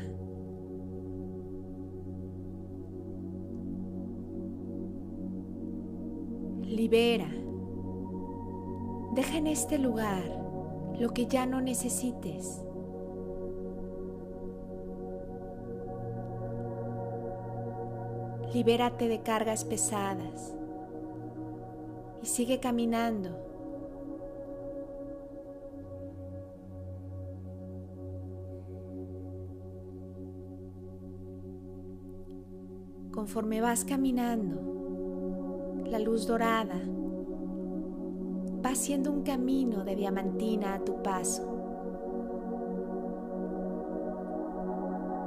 Libera. 6.62 7.28
Deja 9.14 9.36
en 9.36 9.46
este 9.46 9.78
lugar 9.78 10.22
lo 10.98 11.10
que 11.10 11.26
ya 11.26 11.46
no 11.46 11.60
necesites. 11.60 12.62
Libérate 18.52 19.08
de 19.08 19.22
cargas 19.22 19.64
pesadas 19.64 20.54
y 22.22 22.26
sigue 22.26 22.58
caminando. 22.58 23.51
Conforme 33.22 33.60
vas 33.60 33.84
caminando, 33.84 34.56
la 35.86 36.00
luz 36.00 36.26
dorada 36.26 36.74
va 38.66 38.70
haciendo 38.70 39.12
un 39.12 39.22
camino 39.22 39.84
de 39.84 39.94
diamantina 39.94 40.74
a 40.74 40.80
tu 40.80 41.00
paso. 41.04 41.44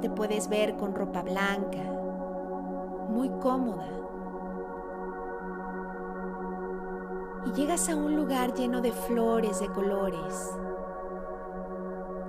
Te 0.02 0.10
puedes 0.10 0.46
ver 0.50 0.76
con 0.76 0.94
ropa 0.94 1.22
blanca, 1.22 1.84
muy 3.08 3.30
cómoda. 3.40 3.88
Y 7.46 7.52
llegas 7.52 7.88
a 7.88 7.96
un 7.96 8.14
lugar 8.14 8.52
lleno 8.52 8.82
de 8.82 8.92
flores 8.92 9.58
de 9.58 9.68
colores, 9.68 10.54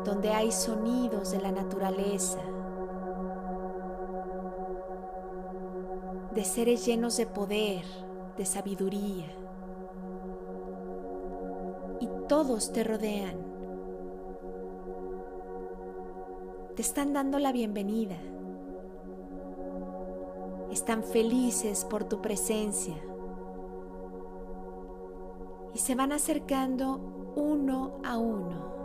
donde 0.05 0.29
hay 0.29 0.53
sonidos 0.53 1.31
de 1.31 1.41
la 1.41 1.51
naturaleza, 1.51 2.39
de 6.37 6.43
seres 6.43 6.85
llenos 6.85 7.17
de 7.17 7.25
poder, 7.25 7.83
de 8.37 8.45
sabiduría. 8.45 9.25
Y 11.99 12.07
todos 12.29 12.71
te 12.71 12.83
rodean. 12.83 13.35
Te 16.75 16.83
están 16.83 17.11
dando 17.13 17.39
la 17.39 17.51
bienvenida. 17.51 18.17
Están 20.71 21.03
felices 21.03 21.83
por 21.85 22.03
tu 22.03 22.21
presencia. 22.21 23.01
Y 25.73 25.79
se 25.79 25.95
van 25.95 26.11
acercando 26.11 27.33
uno 27.35 27.97
a 28.03 28.19
uno. 28.19 28.76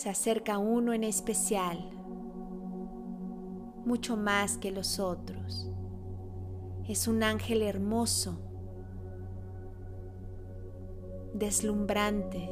Se 0.00 0.08
acerca 0.08 0.56
uno 0.56 0.94
en 0.94 1.04
especial, 1.04 1.78
mucho 3.84 4.16
más 4.16 4.56
que 4.56 4.70
los 4.70 4.98
otros. 4.98 5.70
Es 6.88 7.06
un 7.06 7.22
ángel 7.22 7.60
hermoso, 7.60 8.38
deslumbrante. 11.34 12.48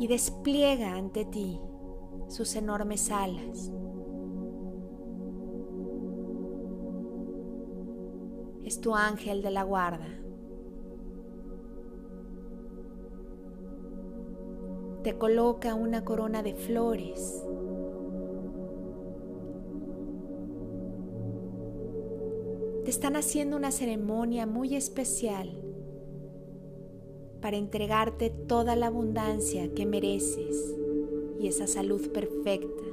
Y 0.00 0.08
despliega 0.08 0.96
ante 0.96 1.24
ti 1.26 1.60
sus 2.26 2.56
enormes 2.56 3.12
alas. 3.12 3.70
Es 8.64 8.80
tu 8.80 8.96
ángel 8.96 9.40
de 9.40 9.52
la 9.52 9.62
guarda. 9.62 10.19
Te 15.10 15.18
coloca 15.18 15.74
una 15.74 16.04
corona 16.04 16.40
de 16.40 16.54
flores. 16.54 17.44
Te 22.84 22.90
están 22.92 23.16
haciendo 23.16 23.56
una 23.56 23.72
ceremonia 23.72 24.46
muy 24.46 24.76
especial 24.76 25.50
para 27.40 27.56
entregarte 27.56 28.30
toda 28.30 28.76
la 28.76 28.86
abundancia 28.86 29.74
que 29.74 29.84
mereces 29.84 30.76
y 31.40 31.48
esa 31.48 31.66
salud 31.66 32.12
perfecta. 32.12 32.84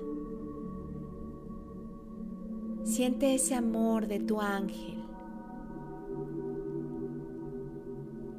Siente 2.84 3.36
ese 3.36 3.54
amor 3.54 4.08
de 4.08 4.22
tu 4.22 4.42
ángel. 4.42 5.04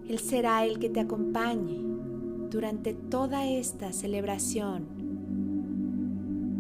Él 0.09 0.19
será 0.19 0.67
el 0.67 0.81
que 0.81 0.91
te 0.91 0.99
acompañe 0.99 2.08
durante 2.51 2.95
toda 2.95 3.47
esta 3.47 3.93
celebración 3.93 5.09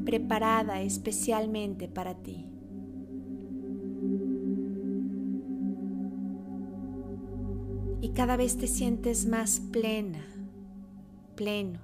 preparada 0.05 0.81
especialmente 0.81 1.89
para 1.89 2.15
ti. 2.15 2.47
Y 8.01 8.11
cada 8.11 8.37
vez 8.37 8.57
te 8.57 8.67
sientes 8.69 9.27
más 9.27 9.61
plena, 9.61 10.25
pleno, 11.35 11.81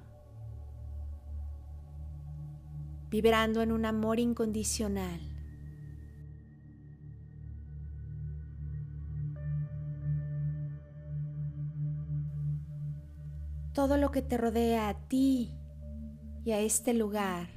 vibrando 3.11 3.61
en 3.61 3.71
un 3.71 3.85
amor 3.85 4.19
incondicional 4.19 5.34
Todo 13.75 13.97
lo 13.97 14.09
que 14.09 14.21
te 14.21 14.37
rodea 14.37 14.87
a 14.87 14.93
ti 14.93 15.51
y 16.45 16.51
a 16.51 16.61
este 16.61 16.93
lugar 16.93 17.49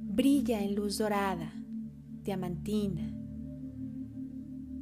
brilla 0.00 0.64
en 0.64 0.74
luz 0.74 0.98
dorada, 0.98 1.52
diamantina. 2.24 3.06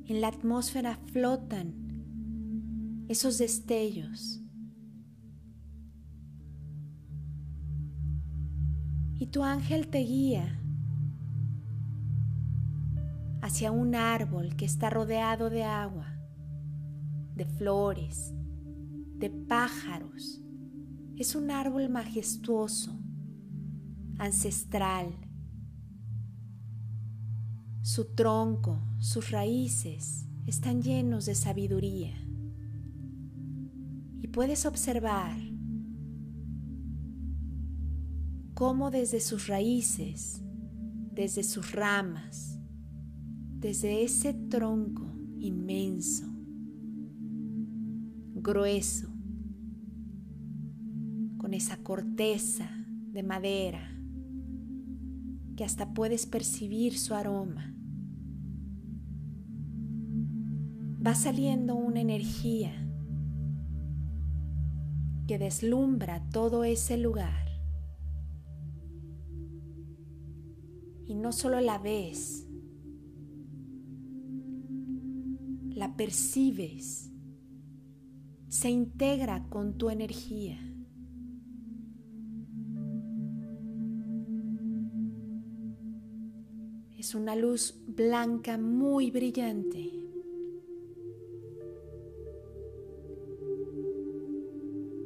En 0.07 0.20
la 0.22 0.28
atmósfera 0.28 0.99
flotan 1.12 3.05
esos 3.07 3.36
destellos. 3.36 4.41
Y 9.18 9.26
tu 9.26 9.45
ángel 9.45 9.89
te 9.89 9.99
guía 9.99 10.59
hacia 13.43 13.72
un 13.72 13.95
árbol 13.95 14.57
que 14.57 14.64
está 14.64 14.89
rodeado 14.89 15.51
de 15.51 15.64
agua, 15.64 16.18
de 17.34 17.45
flores, 17.45 18.32
de 19.18 19.28
pájaros 19.28 20.41
es 21.19 21.35
un 21.35 21.51
árbol 21.51 21.89
majestuoso, 21.89 22.93
ancestral. 24.19 25.09
Su 27.83 28.14
tronco, 28.14 28.79
sus 29.01 29.31
raíces 29.33 30.27
están 30.47 30.81
llenos 30.81 31.27
de 31.27 31.35
sabiduría. 31.35 32.14
Y 34.21 34.29
puedes 34.29 34.64
observar 34.64 35.37
cómo 38.55 38.91
desde 38.93 39.21
sus 39.21 39.49
raíces, 39.49 40.41
desde 41.12 41.43
sus 41.43 41.73
ramas, 41.73 42.61
desde 43.59 44.05
ese 44.05 44.35
tronco 44.35 45.12
inmenso, 45.39 46.27
grueso, 48.35 49.08
con 51.39 51.55
esa 51.55 51.78
corteza 51.78 52.68
de 53.12 53.22
madera 53.22 53.95
que 55.57 55.64
hasta 55.64 55.95
puedes 55.95 56.26
percibir 56.26 56.99
su 56.99 57.14
aroma. 57.14 57.74
Va 61.05 61.14
saliendo 61.14 61.74
una 61.74 62.01
energía 62.01 62.72
que 65.26 65.39
deslumbra 65.39 66.28
todo 66.30 66.64
ese 66.64 66.97
lugar. 66.97 67.47
Y 71.07 71.14
no 71.14 71.32
solo 71.32 71.61
la 71.61 71.78
ves, 71.78 72.47
la 75.70 75.97
percibes, 75.97 77.11
se 78.49 78.70
integra 78.70 79.49
con 79.49 79.78
tu 79.78 79.91
energía. 79.91 80.68
Es 86.99 87.14
una 87.14 87.36
luz 87.36 87.78
blanca 87.86 88.59
muy 88.59 89.12
brillante. 89.12 89.88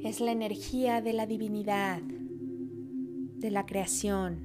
Es 0.02 0.22
la 0.22 0.32
energía 0.32 1.02
de 1.02 1.12
la 1.12 1.26
divinidad, 1.26 2.00
de 2.00 3.50
la 3.50 3.66
creación. 3.66 4.38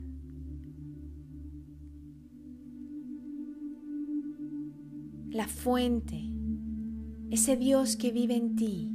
La 5.30 5.48
fuente, 5.48 6.22
ese 7.30 7.56
Dios 7.56 7.96
que 7.96 8.12
vive 8.12 8.36
en 8.36 8.56
ti. 8.58 8.94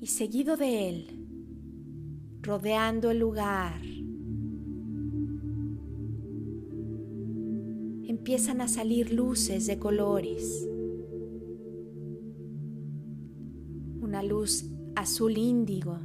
y 0.00 0.06
seguido 0.06 0.56
de 0.56 0.88
él 0.88 1.17
rodeando 2.48 3.10
el 3.10 3.18
lugar, 3.18 3.78
empiezan 8.08 8.62
a 8.62 8.68
salir 8.68 9.12
luces 9.12 9.66
de 9.66 9.78
colores. 9.78 10.66
Una 14.00 14.22
luz 14.22 14.64
azul 14.96 15.36
índigo. 15.36 16.00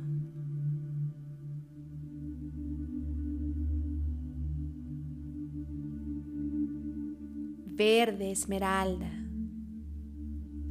Verde 7.68 8.32
esmeralda. 8.32 9.12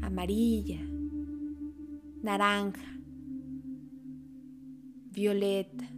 Amarilla. 0.02 0.82
Naranja. 2.22 2.91
Violeta. 5.12 5.92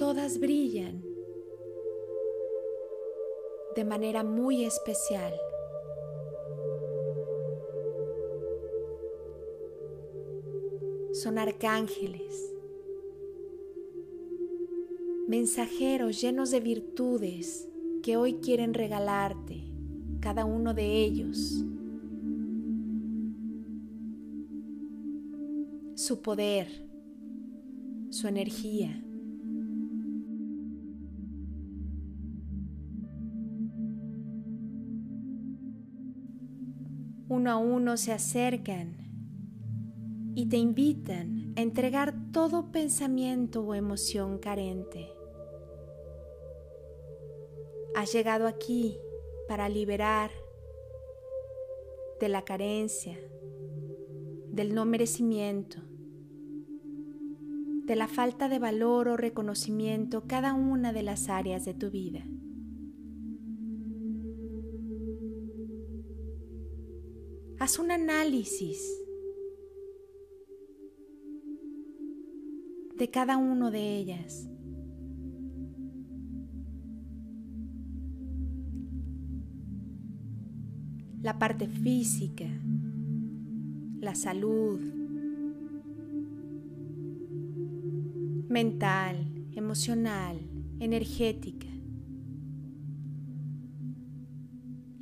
todas 0.00 0.40
brillan 0.40 1.04
de 3.76 3.84
manera 3.84 4.24
muy 4.24 4.64
especial. 4.64 5.32
Son 11.12 11.38
arcángeles, 11.38 12.54
mensajeros 15.30 16.20
llenos 16.20 16.50
de 16.50 16.58
virtudes 16.58 17.68
que 18.02 18.16
hoy 18.16 18.40
quieren 18.42 18.74
regalarte, 18.74 19.62
cada 20.18 20.44
uno 20.44 20.74
de 20.74 21.04
ellos, 21.04 21.64
su 25.94 26.20
poder, 26.20 26.84
su 28.10 28.26
energía. 28.26 29.04
uno 37.28 37.52
a 37.52 37.56
uno 37.56 37.96
se 37.96 38.10
acercan 38.10 38.96
y 40.34 40.46
te 40.46 40.56
invitan 40.56 41.54
a 41.56 41.60
entregar 41.60 42.32
todo 42.32 42.72
pensamiento 42.72 43.62
o 43.62 43.76
emoción 43.76 44.38
carente. 44.38 45.19
Has 48.00 48.14
llegado 48.14 48.46
aquí 48.46 48.96
para 49.46 49.68
liberar 49.68 50.30
de 52.18 52.30
la 52.30 52.46
carencia, 52.46 53.18
del 54.48 54.74
no 54.74 54.86
merecimiento, 54.86 55.76
de 57.84 57.96
la 57.96 58.08
falta 58.08 58.48
de 58.48 58.58
valor 58.58 59.06
o 59.08 59.18
reconocimiento 59.18 60.24
cada 60.26 60.54
una 60.54 60.94
de 60.94 61.02
las 61.02 61.28
áreas 61.28 61.66
de 61.66 61.74
tu 61.74 61.90
vida. 61.90 62.24
Haz 67.58 67.78
un 67.78 67.90
análisis 67.90 68.82
de 72.96 73.10
cada 73.10 73.36
una 73.36 73.70
de 73.70 73.98
ellas. 73.98 74.48
La 81.22 81.38
parte 81.38 81.68
física, 81.68 82.46
la 84.00 84.14
salud, 84.14 84.80
mental, 88.48 89.30
emocional, 89.54 90.38
energética. 90.80 91.66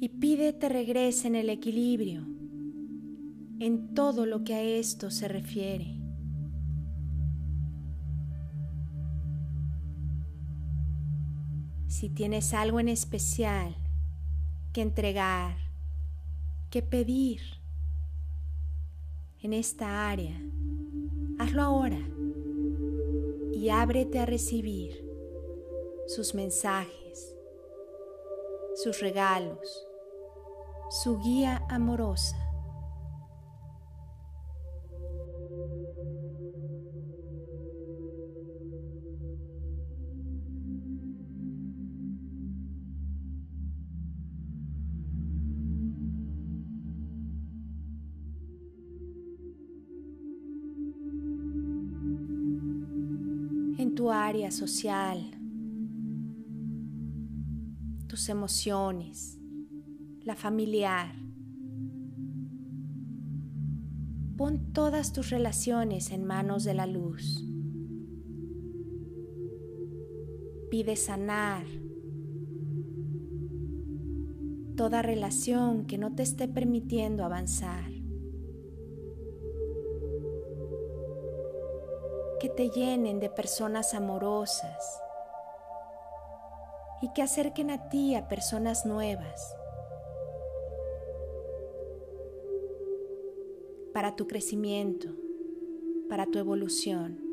Y 0.00 0.08
pídete 0.10 0.68
regrese 0.68 1.28
en 1.28 1.34
el 1.34 1.50
equilibrio 1.50 2.26
en 3.58 3.94
todo 3.94 4.26
lo 4.26 4.44
que 4.44 4.54
a 4.54 4.62
esto 4.62 5.10
se 5.10 5.28
refiere. 5.28 5.96
Si 11.88 12.10
tienes 12.10 12.54
algo 12.54 12.78
en 12.78 12.88
especial 12.88 13.74
que 14.72 14.82
entregar, 14.82 15.67
que 16.70 16.82
pedir 16.82 17.40
en 19.40 19.52
esta 19.52 20.10
área, 20.10 20.38
hazlo 21.38 21.62
ahora 21.62 22.00
y 23.52 23.70
ábrete 23.70 24.18
a 24.18 24.26
recibir 24.26 25.04
sus 26.06 26.34
mensajes, 26.34 27.34
sus 28.74 29.00
regalos, 29.00 29.86
su 30.90 31.18
guía 31.18 31.64
amorosa. 31.68 32.47
Social, 54.50 55.30
tus 58.06 58.28
emociones, 58.28 59.38
la 60.22 60.34
familiar. 60.34 61.14
Pon 64.36 64.72
todas 64.72 65.12
tus 65.12 65.30
relaciones 65.30 66.10
en 66.10 66.24
manos 66.24 66.64
de 66.64 66.74
la 66.74 66.86
luz. 66.86 67.44
Pide 70.70 70.96
sanar 70.96 71.64
toda 74.76 75.02
relación 75.02 75.86
que 75.86 75.98
no 75.98 76.14
te 76.14 76.22
esté 76.22 76.46
permitiendo 76.46 77.24
avanzar. 77.24 77.97
Que 82.48 82.54
te 82.54 82.70
llenen 82.70 83.20
de 83.20 83.28
personas 83.28 83.94
amorosas 83.94 85.02
y 87.02 87.12
que 87.12 87.22
acerquen 87.22 87.70
a 87.70 87.88
ti 87.88 88.14
a 88.14 88.28
personas 88.28 88.86
nuevas 88.86 89.54
para 93.92 94.16
tu 94.16 94.26
crecimiento, 94.26 95.08
para 96.08 96.26
tu 96.26 96.38
evolución. 96.38 97.27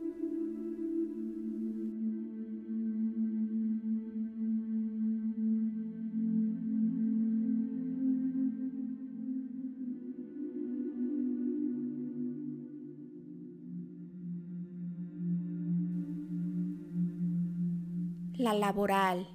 la 18.45 18.53
laboral. 18.53 19.25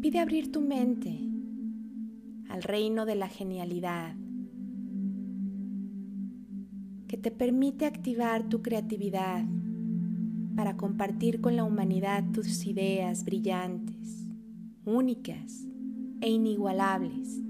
Pide 0.00 0.20
abrir 0.20 0.52
tu 0.52 0.60
mente 0.60 1.18
al 2.48 2.62
reino 2.62 3.04
de 3.04 3.16
la 3.16 3.28
genialidad, 3.28 4.14
que 7.08 7.16
te 7.16 7.32
permite 7.32 7.84
activar 7.84 8.48
tu 8.48 8.62
creatividad 8.62 9.44
para 10.54 10.76
compartir 10.76 11.40
con 11.40 11.56
la 11.56 11.64
humanidad 11.64 12.22
tus 12.32 12.64
ideas 12.64 13.24
brillantes, 13.24 14.30
únicas 14.84 15.66
e 16.20 16.30
inigualables. 16.30 17.42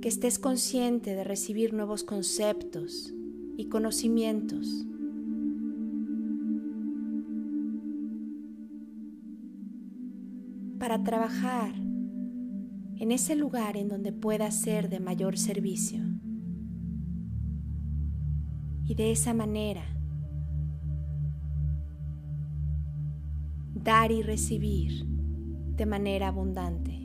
Que 0.00 0.08
estés 0.08 0.40
consciente 0.40 1.14
de 1.14 1.22
recibir 1.22 1.74
nuevos 1.74 2.02
conceptos 2.02 3.14
y 3.56 3.66
conocimientos. 3.66 4.86
Para 10.78 11.02
trabajar 11.02 11.74
en 13.00 13.12
ese 13.12 13.34
lugar 13.34 13.76
en 13.76 13.88
donde 13.88 14.12
pueda 14.12 14.50
ser 14.50 14.88
de 14.90 15.00
mayor 15.00 15.38
servicio. 15.38 16.02
Y 18.84 18.94
de 18.94 19.12
esa 19.12 19.32
manera, 19.32 19.84
dar 23.74 24.12
y 24.12 24.22
recibir 24.22 25.06
de 25.76 25.86
manera 25.86 26.28
abundante. 26.28 26.99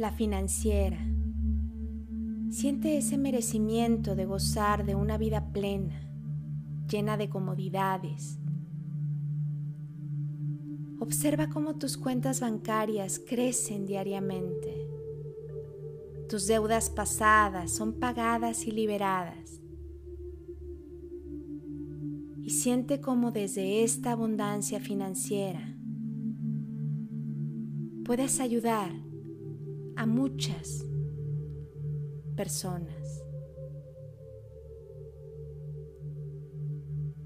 La 0.00 0.12
financiera. 0.12 0.96
Siente 2.48 2.96
ese 2.96 3.18
merecimiento 3.18 4.16
de 4.16 4.24
gozar 4.24 4.86
de 4.86 4.94
una 4.94 5.18
vida 5.18 5.52
plena, 5.52 6.00
llena 6.88 7.18
de 7.18 7.28
comodidades, 7.28 8.38
Observa 11.00 11.50
cómo 11.50 11.76
tus 11.76 11.98
cuentas 11.98 12.40
bancarias 12.40 13.18
crecen 13.18 13.84
diariamente. 13.84 14.88
Tus 16.30 16.46
deudas 16.46 16.88
pasadas 16.88 17.70
son 17.70 17.92
pagadas 17.92 18.66
y 18.66 18.70
liberadas. 18.70 19.60
Y 22.42 22.48
siente 22.48 23.02
cómo 23.02 23.32
desde 23.32 23.82
esta 23.82 24.12
abundancia 24.12 24.80
financiera 24.80 25.76
puedes 28.04 28.40
ayudar 28.40 29.09
a 30.00 30.06
muchas 30.06 30.86
personas, 32.34 33.22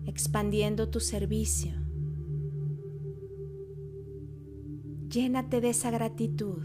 expandiendo 0.06 0.90
tu 0.90 1.00
servicio 1.00 1.84
Llénate 5.14 5.60
de 5.60 5.70
esa 5.70 5.92
gratitud 5.92 6.64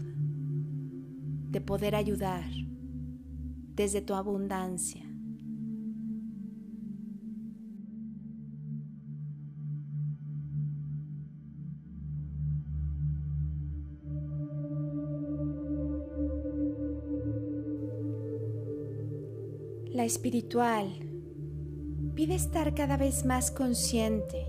de 1.50 1.60
poder 1.60 1.94
ayudar 1.94 2.50
desde 3.76 4.00
tu 4.00 4.14
abundancia. 4.14 5.09
Espiritual. 20.04 20.88
Pide 22.14 22.34
estar 22.34 22.74
cada 22.74 22.96
vez 22.96 23.24
más 23.24 23.50
consciente 23.50 24.46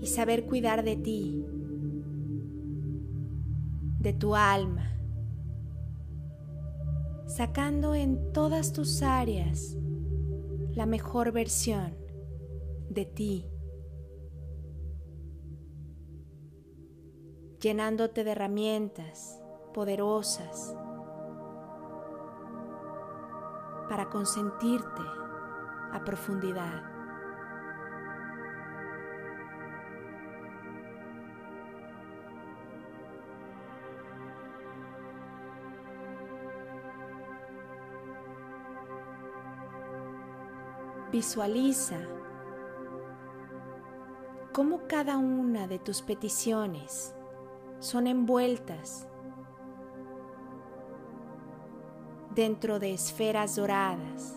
y 0.00 0.06
saber 0.06 0.46
cuidar 0.46 0.84
de 0.84 0.96
ti 0.96 1.44
de 4.04 4.12
tu 4.12 4.36
alma, 4.36 4.98
sacando 7.26 7.94
en 7.94 8.32
todas 8.34 8.74
tus 8.74 9.02
áreas 9.02 9.78
la 10.74 10.84
mejor 10.84 11.32
versión 11.32 11.96
de 12.90 13.06
ti, 13.06 13.46
llenándote 17.62 18.24
de 18.24 18.32
herramientas 18.32 19.40
poderosas 19.72 20.76
para 23.88 24.08
consentirte 24.08 25.02
a 25.92 26.02
profundidad. 26.04 26.82
Visualiza 41.12 42.00
cómo 44.52 44.88
cada 44.88 45.16
una 45.16 45.68
de 45.68 45.78
tus 45.78 46.02
peticiones 46.02 47.14
son 47.78 48.08
envueltas 48.08 49.06
dentro 52.34 52.80
de 52.80 52.92
esferas 52.92 53.54
doradas. 53.56 54.34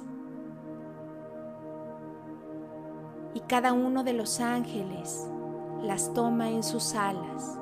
Y 3.33 3.39
cada 3.41 3.73
uno 3.73 4.03
de 4.03 4.13
los 4.13 4.39
ángeles 4.39 5.27
las 5.81 6.13
toma 6.13 6.49
en 6.49 6.63
sus 6.63 6.93
alas, 6.93 7.57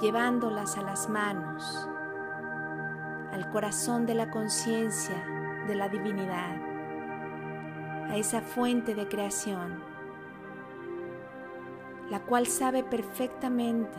llevándolas 0.00 0.76
a 0.76 0.82
las 0.82 1.08
manos, 1.08 1.88
al 3.32 3.50
corazón 3.50 4.06
de 4.06 4.14
la 4.14 4.30
conciencia 4.30 5.24
de 5.66 5.74
la 5.74 5.88
divinidad 5.88 6.56
a 8.08 8.16
esa 8.16 8.40
fuente 8.40 8.94
de 8.94 9.08
creación, 9.08 9.82
la 12.10 12.20
cual 12.20 12.46
sabe 12.46 12.84
perfectamente 12.84 13.98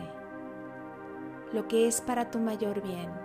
lo 1.52 1.68
que 1.68 1.86
es 1.86 2.00
para 2.00 2.30
tu 2.30 2.38
mayor 2.38 2.80
bien 2.82 3.17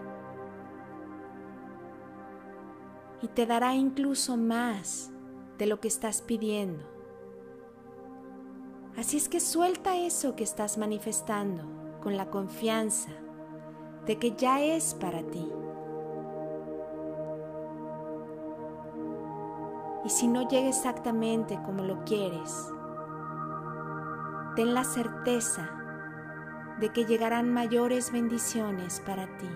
y 3.24 3.30
te 3.30 3.46
dará 3.46 3.74
incluso 3.74 4.36
más 4.36 5.10
de 5.58 5.66
lo 5.66 5.80
que 5.80 5.88
estás 5.88 6.22
pidiendo. 6.22 6.84
Así 8.98 9.16
es 9.16 9.30
que 9.30 9.40
suelta 9.40 9.96
eso 9.96 10.36
que 10.36 10.44
estás 10.44 10.78
manifestando 10.78 11.64
con 12.02 12.18
la 12.18 12.30
confianza 12.30 13.12
de 14.06 14.20
que 14.20 14.34
ya 14.34 14.62
es 14.62 14.94
para 14.94 15.24
ti. 15.24 15.50
Y 20.04 20.10
si 20.10 20.28
no 20.28 20.50
llega 20.50 20.68
exactamente 20.68 21.58
como 21.66 21.84
lo 21.84 22.04
quieres, 22.04 22.70
ten 24.58 24.74
la 24.74 24.84
certeza 24.84 25.72
de 26.82 26.90
que 26.90 27.06
llegarán 27.06 27.54
mayores 27.54 28.12
bendiciones 28.12 29.00
para 29.06 29.26
ti. 29.38 29.50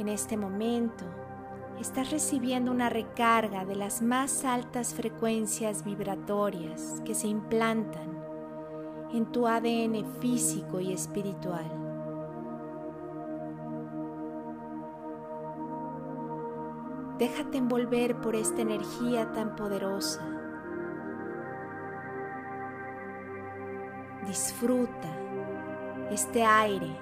En 0.00 0.08
este 0.08 0.38
momento, 0.38 1.04
estás 1.78 2.10
recibiendo 2.10 2.72
una 2.72 2.88
recarga 2.88 3.66
de 3.66 3.76
las 3.76 4.00
más 4.00 4.46
altas 4.46 4.94
frecuencias 4.94 5.84
vibratorias 5.84 7.02
que 7.04 7.14
se 7.14 7.28
implantan 7.28 8.18
en 9.12 9.26
tu 9.26 9.46
ADN 9.46 10.06
físico 10.22 10.80
y 10.80 10.94
espiritual. 10.94 11.70
Déjate 17.18 17.58
envolver 17.58 18.22
por 18.22 18.36
esta 18.36 18.62
energía 18.62 19.30
tan 19.32 19.54
poderosa. 19.54 20.26
Disfruta 24.26 25.10
este 26.10 26.42
aire, 26.42 26.96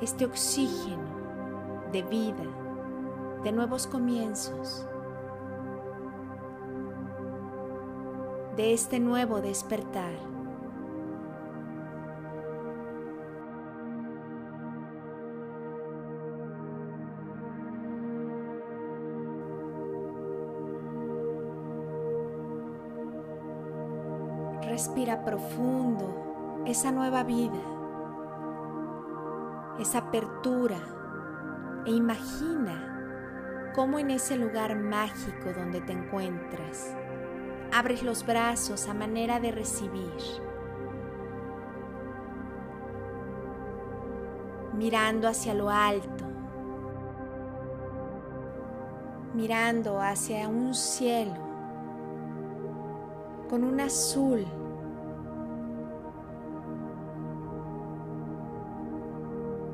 este 0.00 0.24
oxígeno 0.24 1.13
de 1.94 2.02
vida 2.02 2.42
de 3.44 3.52
nuevos 3.52 3.86
comienzos, 3.86 4.84
de 8.56 8.72
este 8.72 8.98
nuevo 8.98 9.40
despertar. 9.40 10.12
Respira 24.62 25.24
profundo 25.24 26.64
esa 26.66 26.90
nueva 26.90 27.22
vida 27.22 27.52
esa 29.78 29.98
apertura 29.98 31.03
e 31.86 31.90
imagina 31.90 33.72
cómo 33.74 33.98
en 33.98 34.10
ese 34.10 34.36
lugar 34.36 34.76
mágico 34.76 35.52
donde 35.54 35.80
te 35.80 35.92
encuentras 35.92 36.94
abres 37.72 38.04
los 38.04 38.24
brazos 38.24 38.88
a 38.88 38.94
manera 38.94 39.40
de 39.40 39.50
recibir, 39.50 40.12
mirando 44.74 45.26
hacia 45.26 45.54
lo 45.54 45.70
alto, 45.70 46.24
mirando 49.34 50.00
hacia 50.00 50.48
un 50.48 50.72
cielo 50.72 51.44
con 53.50 53.64
un 53.64 53.80
azul. 53.80 54.46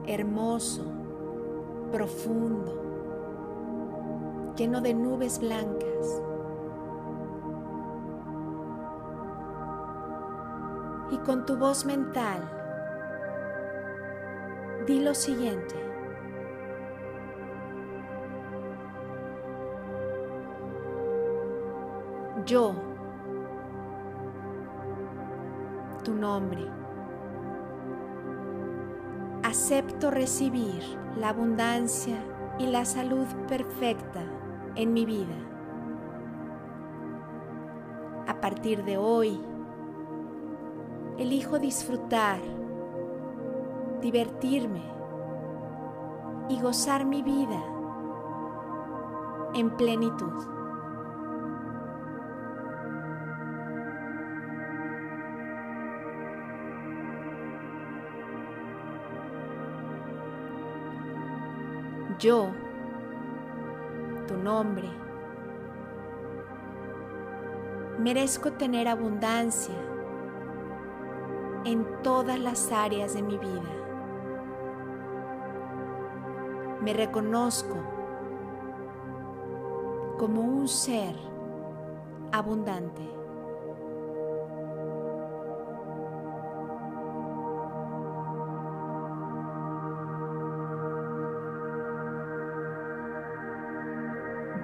Hermoso, 0.06 0.99
profundo, 1.90 2.72
lleno 4.56 4.80
de 4.80 4.94
nubes 4.94 5.40
blancas. 5.40 6.22
Y 11.10 11.18
con 11.18 11.44
tu 11.44 11.56
voz 11.56 11.84
mental, 11.84 12.40
di 14.86 15.00
lo 15.00 15.14
siguiente. 15.14 15.74
Yo, 22.46 22.74
tu 26.02 26.14
nombre 26.14 26.79
acepto 29.50 30.12
recibir 30.12 30.82
la 31.16 31.30
abundancia 31.30 32.16
y 32.60 32.66
la 32.66 32.84
salud 32.84 33.26
perfecta 33.48 34.22
en 34.76 34.92
mi 34.92 35.04
vida. 35.04 35.34
A 38.28 38.40
partir 38.40 38.84
de 38.84 38.96
hoy, 38.96 39.40
elijo 41.18 41.58
disfrutar, 41.58 42.38
divertirme 44.00 44.84
y 46.48 46.60
gozar 46.60 47.04
mi 47.04 47.22
vida 47.22 47.60
en 49.54 49.76
plenitud. 49.76 50.59
Yo, 62.20 62.50
tu 64.28 64.36
nombre. 64.36 64.88
Merezco 67.98 68.52
tener 68.52 68.88
abundancia 68.88 69.74
en 71.64 71.86
todas 72.02 72.38
las 72.38 72.70
áreas 72.72 73.14
de 73.14 73.22
mi 73.22 73.38
vida. 73.38 73.70
Me 76.82 76.92
reconozco 76.92 77.76
como 80.18 80.42
un 80.42 80.68
ser 80.68 81.14
abundante. 82.32 83.19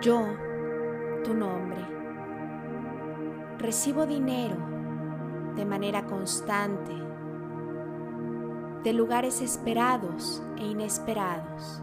Yo, 0.06 0.24
tu 1.24 1.34
nombre. 1.34 1.84
Recibo 3.58 4.06
dinero 4.06 4.54
de 5.56 5.64
manera 5.64 6.06
constante, 6.06 6.92
de 8.84 8.92
lugares 8.92 9.40
esperados 9.40 10.44
e 10.58 10.64
inesperados. 10.64 11.82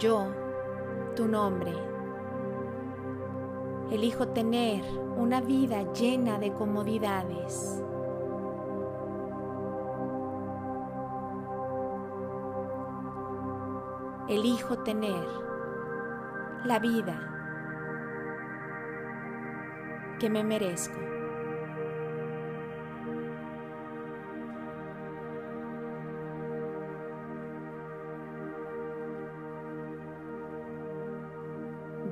Yo, 0.00 0.26
tu 1.14 1.28
nombre, 1.28 1.72
elijo 3.92 4.26
tener 4.30 4.82
una 5.16 5.40
vida 5.40 5.92
llena 5.92 6.40
de 6.40 6.52
comodidades 6.52 7.84
elijo 14.34 14.78
tener 14.78 15.26
la 16.64 16.78
vida 16.78 17.34
que 20.18 20.30
me 20.30 20.44
merezco. 20.44 20.98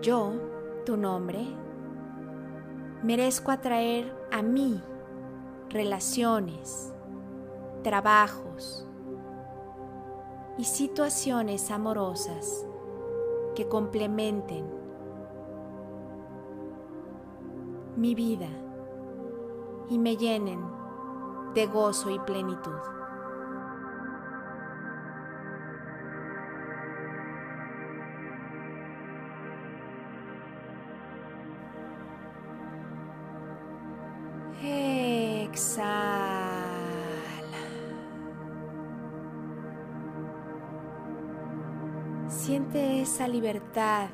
Yo, 0.01 0.32
tu 0.85 0.97
nombre, 0.97 1.47
merezco 3.05 3.53
atraer 3.53 4.12
a 4.32 4.43
mí 4.43 4.82
relaciones, 5.70 6.93
trabajos, 7.85 8.89
y 10.63 10.65
situaciones 10.65 11.73
amorosas 11.73 12.65
que 13.57 13.67
complementen 13.67 14.65
mi 17.97 18.15
vida 18.15 18.47
y 19.91 19.99
me 19.99 20.17
llenen 20.17 20.61
de 21.53 21.67
gozo 21.67 22.11
y 22.11 22.19
plenitud. 22.21 22.93
Siente 42.43 43.01
esa 43.01 43.28
libertad 43.28 44.09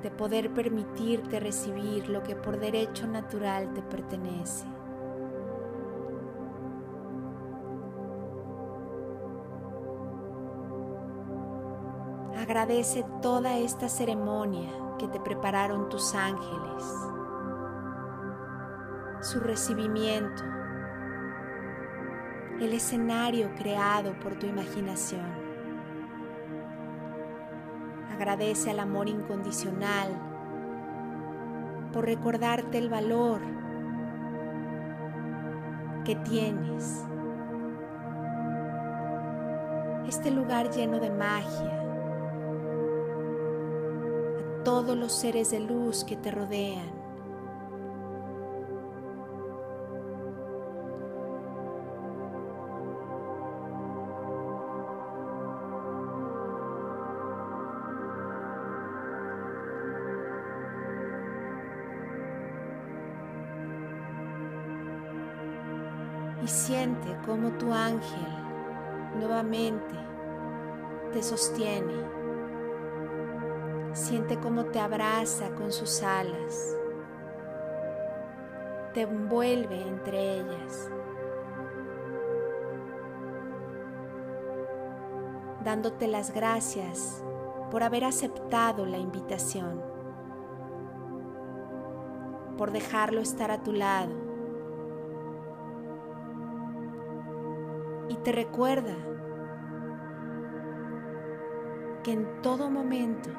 de 0.00 0.12
poder 0.12 0.54
permitirte 0.54 1.40
recibir 1.40 2.08
lo 2.08 2.22
que 2.22 2.36
por 2.36 2.60
derecho 2.60 3.08
natural 3.08 3.74
te 3.74 3.82
pertenece. 3.82 4.64
Agradece 12.38 13.04
toda 13.20 13.58
esta 13.58 13.88
ceremonia 13.88 14.70
que 14.96 15.08
te 15.08 15.18
prepararon 15.18 15.88
tus 15.88 16.14
ángeles, 16.14 16.84
su 19.22 19.40
recibimiento, 19.40 20.44
el 22.60 22.72
escenario 22.72 23.50
creado 23.56 24.12
por 24.20 24.36
tu 24.36 24.46
imaginación. 24.46 25.45
Agradece 28.16 28.70
al 28.70 28.80
amor 28.80 29.10
incondicional 29.10 30.08
por 31.92 32.06
recordarte 32.06 32.78
el 32.78 32.88
valor 32.88 33.42
que 36.02 36.16
tienes. 36.16 37.04
Este 40.08 40.30
lugar 40.30 40.70
lleno 40.70 40.98
de 40.98 41.10
magia, 41.10 41.82
a 44.40 44.64
todos 44.64 44.96
los 44.96 45.12
seres 45.12 45.50
de 45.50 45.60
luz 45.60 46.02
que 46.02 46.16
te 46.16 46.30
rodean. 46.30 47.05
Cómo 67.26 67.50
tu 67.58 67.72
ángel 67.72 68.26
nuevamente 69.18 69.94
te 71.12 71.22
sostiene. 71.22 71.94
Siente 73.92 74.38
cómo 74.38 74.66
te 74.66 74.78
abraza 74.78 75.50
con 75.54 75.72
sus 75.72 76.02
alas, 76.02 76.76
te 78.94 79.02
envuelve 79.02 79.82
entre 79.82 80.38
ellas, 80.38 80.90
dándote 85.64 86.06
las 86.06 86.32
gracias 86.32 87.24
por 87.70 87.82
haber 87.82 88.04
aceptado 88.04 88.86
la 88.86 88.98
invitación, 88.98 89.82
por 92.58 92.70
dejarlo 92.70 93.20
estar 93.20 93.50
a 93.50 93.62
tu 93.62 93.72
lado. 93.72 94.25
Te 98.26 98.32
recuerda 98.32 98.96
que 102.02 102.10
en 102.10 102.26
todo 102.42 102.68
momento 102.68 103.30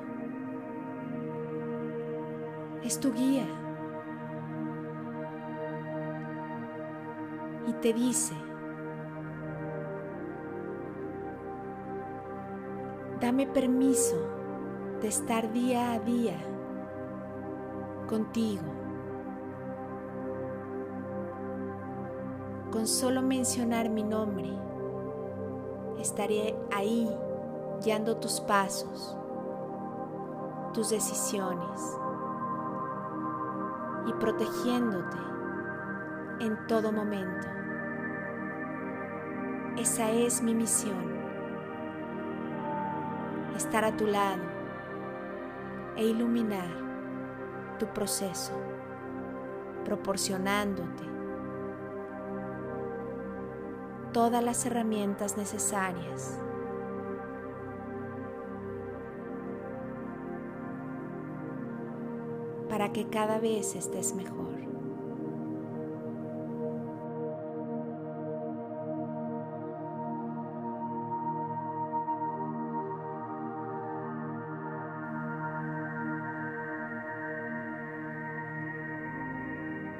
es 2.85 2.97
tu 2.97 3.11
guía. 3.11 3.45
Y 7.67 7.73
te 7.81 7.91
dice, 7.91 8.33
dame 13.19 13.45
permiso 13.45 14.15
de 15.01 15.09
estar 15.09 15.51
día 15.51 15.91
a 15.91 15.99
día 15.99 16.37
contigo. 18.07 18.63
Con 22.71 22.87
solo 22.87 23.21
mencionar 23.21 23.89
mi 23.89 24.03
nombre, 24.03 24.66
estaré 26.07 26.55
ahí 26.73 27.05
guiando 27.83 28.15
tus 28.15 28.39
pasos, 28.39 29.17
tus 30.73 30.89
decisiones 30.89 31.97
y 34.07 34.13
protegiéndote 34.13 35.17
en 36.39 36.65
todo 36.67 36.93
momento. 36.93 37.47
Esa 39.75 40.09
es 40.09 40.41
mi 40.41 40.55
misión, 40.55 41.19
estar 43.57 43.83
a 43.83 43.95
tu 43.97 44.07
lado 44.07 44.43
e 45.97 46.05
iluminar 46.05 46.69
tu 47.79 47.85
proceso, 47.87 48.53
proporcionándote 49.83 51.06
todas 54.17 54.43
las 54.43 54.65
herramientas 54.65 55.37
necesarias 55.37 56.39
para 62.67 62.91
que 62.91 63.07
cada 63.09 63.37
vez 63.37 63.75
estés 63.75 64.15
mejor. 64.15 64.57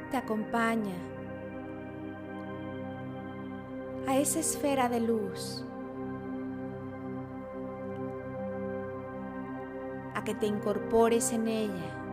Te 0.10 0.18
acompaña 0.18 1.17
esa 4.28 4.40
esfera 4.40 4.90
de 4.90 5.00
luz 5.00 5.64
a 10.16 10.24
que 10.26 10.36
te 10.36 10.46
incorpores 10.46 11.32
en 11.32 11.48
ella. 11.48 12.04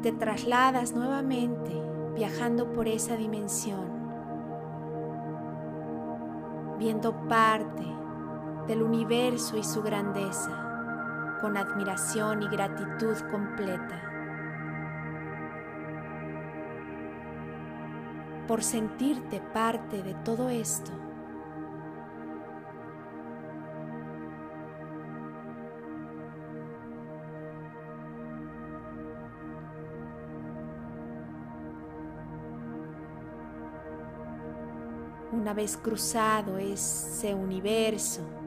Te 0.00 0.12
trasladas 0.12 0.94
nuevamente 0.94 1.72
viajando 2.14 2.72
por 2.72 2.86
esa 2.86 3.16
dimensión, 3.16 3.90
viendo 6.78 7.12
parte 7.28 7.97
del 8.68 8.82
universo 8.82 9.56
y 9.56 9.64
su 9.64 9.82
grandeza 9.82 11.38
con 11.40 11.56
admiración 11.56 12.42
y 12.42 12.48
gratitud 12.48 13.16
completa. 13.30 14.02
Por 18.46 18.62
sentirte 18.62 19.40
parte 19.40 20.02
de 20.02 20.14
todo 20.14 20.48
esto 20.48 20.92
una 35.32 35.54
vez 35.54 35.76
cruzado 35.78 36.58
ese 36.58 37.32
universo, 37.34 38.37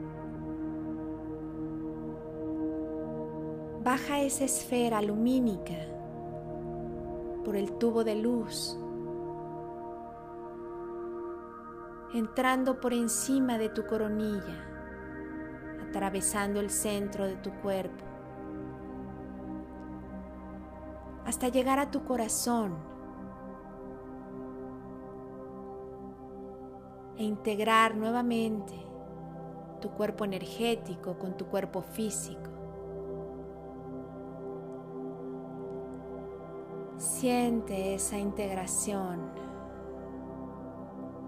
baja 3.92 4.20
esa 4.20 4.44
esfera 4.44 5.02
lumínica 5.02 5.76
por 7.44 7.56
el 7.56 7.72
tubo 7.72 8.04
de 8.04 8.14
luz, 8.14 8.74
entrando 12.14 12.80
por 12.80 12.94
encima 12.94 13.58
de 13.58 13.68
tu 13.68 13.84
coronilla, 13.84 14.56
atravesando 15.86 16.58
el 16.58 16.70
centro 16.70 17.26
de 17.26 17.36
tu 17.36 17.50
cuerpo, 17.60 18.02
hasta 21.26 21.48
llegar 21.48 21.78
a 21.78 21.90
tu 21.90 22.02
corazón 22.02 22.74
e 27.18 27.24
integrar 27.24 27.94
nuevamente 27.94 28.72
tu 29.82 29.90
cuerpo 29.90 30.24
energético 30.24 31.18
con 31.18 31.36
tu 31.36 31.44
cuerpo 31.44 31.82
físico. 31.82 32.51
Siente 37.22 37.94
esa 37.94 38.18
integración 38.18 39.30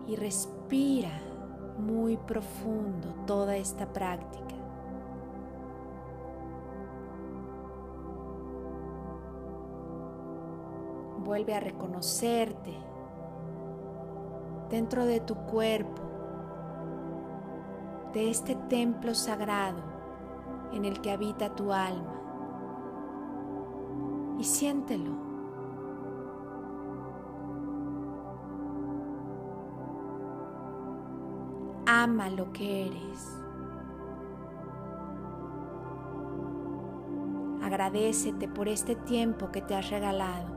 y 0.09 0.16
respira 0.16 1.12
muy 1.79 2.16
profundo 2.16 3.15
toda 3.29 3.57
esta 3.57 3.87
práctica. 3.93 4.57
Vuelve 11.25 11.55
a 11.55 11.61
reconocerte 11.61 12.75
dentro 14.71 15.07
de 15.07 15.21
tu 15.21 15.37
cuerpo, 15.47 16.03
de 18.12 18.31
este 18.31 18.57
templo 18.57 19.15
sagrado 19.15 19.85
en 20.73 20.87
el 20.87 21.01
que 21.01 21.12
habita 21.12 21.55
tu 21.55 21.73
alma. 21.73 22.21
Y 24.41 24.43
siéntelo. 24.43 25.24
Ama 32.05 32.29
lo 32.29 32.53
que 32.53 32.89
eres. 32.89 33.43
Agradecete 37.63 38.47
por 38.47 38.69
este 38.69 38.95
tiempo 38.95 39.51
que 39.51 39.63
te 39.63 39.75
has 39.75 39.89
regalado. 39.89 40.55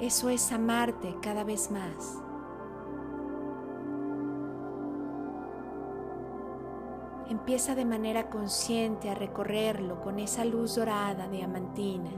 Eso 0.00 0.30
es 0.30 0.50
amarte 0.50 1.14
cada 1.20 1.44
vez 1.44 1.70
más. 1.70 2.18
Empieza 7.28 7.74
de 7.74 7.84
manera 7.84 8.30
consciente 8.30 9.10
a 9.10 9.14
recorrerlo 9.14 10.00
con 10.00 10.18
esa 10.18 10.46
luz 10.46 10.76
dorada 10.76 11.28
diamantina, 11.28 12.08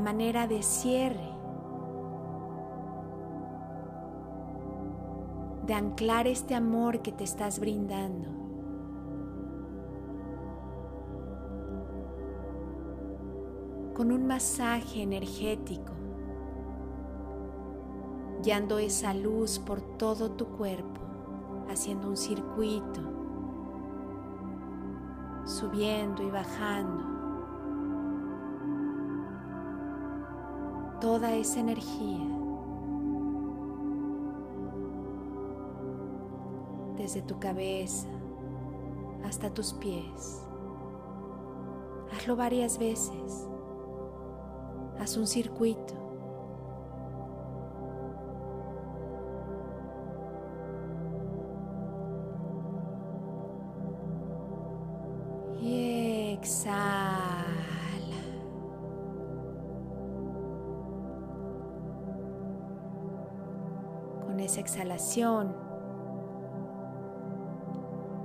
manera 0.00 0.46
de 0.46 0.62
cierre, 0.62 1.30
de 5.66 5.74
anclar 5.74 6.26
este 6.26 6.54
amor 6.54 7.02
que 7.02 7.12
te 7.12 7.24
estás 7.24 7.58
brindando. 7.58 8.36
con 13.94 14.12
un 14.12 14.28
masaje 14.28 15.02
energético, 15.02 15.92
guiando 18.44 18.78
esa 18.78 19.12
luz 19.12 19.58
por 19.58 19.80
todo 19.80 20.30
tu 20.30 20.46
cuerpo, 20.46 21.00
haciendo 21.68 22.06
un 22.06 22.16
circuito 22.16 23.18
subiendo 25.48 26.22
y 26.22 26.30
bajando. 26.30 27.17
Toda 31.08 31.34
esa 31.34 31.60
energía 31.60 32.20
desde 36.98 37.22
tu 37.22 37.40
cabeza 37.40 38.06
hasta 39.24 39.48
tus 39.48 39.72
pies. 39.72 40.46
Hazlo 42.12 42.36
varias 42.36 42.78
veces. 42.78 43.48
Haz 45.00 45.16
un 45.16 45.26
circuito. 45.26 45.94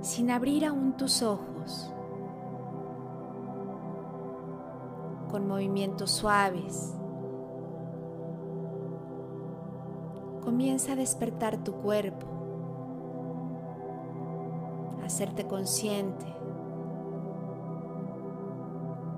Sin 0.00 0.30
abrir 0.30 0.64
aún 0.64 0.96
tus 0.96 1.22
ojos, 1.22 1.92
con 5.28 5.48
movimientos 5.48 6.12
suaves. 6.12 6.94
Comienza 10.44 10.92
a 10.92 10.96
despertar 10.96 11.64
tu 11.64 11.72
cuerpo, 11.72 12.26
a 15.02 15.06
hacerte 15.06 15.46
consciente 15.48 16.26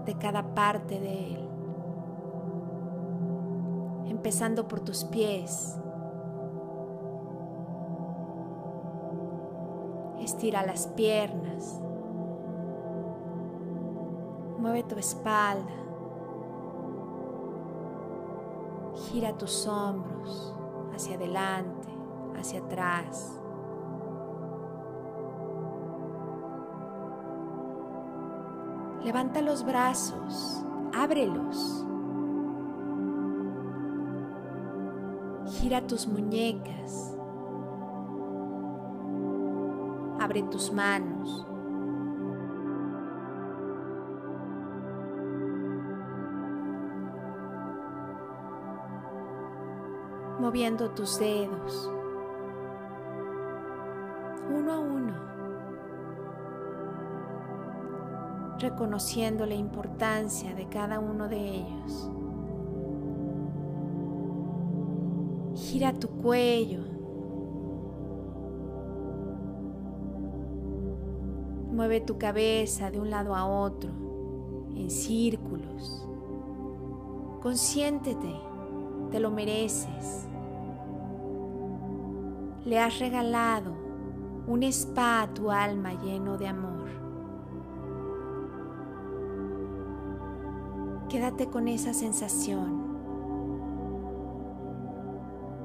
de 0.07 0.15
cada 0.15 0.55
parte 0.55 0.99
de 0.99 1.35
él, 1.35 1.49
empezando 4.09 4.67
por 4.67 4.81
tus 4.81 5.05
pies. 5.05 5.79
Estira 10.47 10.65
las 10.65 10.87
piernas, 10.87 11.81
mueve 14.61 14.85
tu 14.85 14.97
espalda. 14.97 15.75
Gira 18.95 19.37
tus 19.37 19.67
hombros 19.67 20.55
hacia 20.95 21.17
adelante, 21.17 21.89
hacia 22.39 22.61
atrás. 22.61 23.41
Levanta 29.03 29.43
los 29.43 29.65
brazos, 29.65 30.65
ábrelos. 30.95 31.85
Gira 35.59 35.85
tus 35.85 36.07
muñecas. 36.07 37.16
Tus 40.43 40.73
manos. 40.73 41.47
moviendo 50.39 50.91
tus 50.91 51.19
dedos 51.19 51.91
uno 54.49 54.73
a 54.73 54.79
uno, 54.79 55.15
reconociendo 58.59 59.45
la 59.45 59.55
importancia 59.55 60.55
de 60.55 60.69
cada 60.69 61.01
uno 61.01 61.29
de 61.29 61.57
ellos. 61.57 62.11
Gira 65.55 65.93
tu 65.93 66.09
cuello. 66.09 66.96
Mueve 71.77 72.01
tu 72.01 72.19
cabeza 72.19 72.91
de 72.91 72.99
un 72.99 73.11
lado 73.11 73.37
a 73.37 73.47
otro 73.47 73.91
en 74.75 74.91
círculos. 74.91 76.09
Consiéntete, 77.41 78.35
te 79.13 79.21
lo 79.21 79.31
mereces 79.31 80.27
le 82.67 82.81
has 82.81 82.99
regalado 82.99 83.73
un 84.49 84.65
spa 84.65 85.23
a 85.23 85.33
tu 85.33 85.53
alma 85.53 85.95
lleno 86.03 86.37
de 86.37 86.49
amor. 86.49 86.89
Quédate 91.09 91.47
con 91.47 91.69
esa 91.69 91.95
sensación 91.95 92.85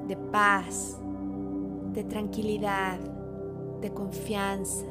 de 0.06 0.16
paz, 0.16 1.00
de 1.92 2.04
tranquilidad, 2.04 3.00
de 3.80 3.92
confianza, 3.92 4.86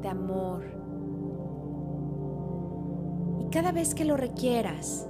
de 0.00 0.08
amor. 0.08 0.64
Y 3.40 3.50
cada 3.50 3.72
vez 3.72 3.94
que 3.94 4.04
lo 4.04 4.16
requieras, 4.16 5.08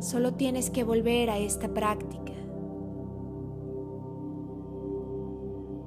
solo 0.00 0.34
tienes 0.34 0.70
que 0.70 0.84
volver 0.84 1.30
a 1.30 1.38
esta 1.38 1.68
práctica 1.68 2.28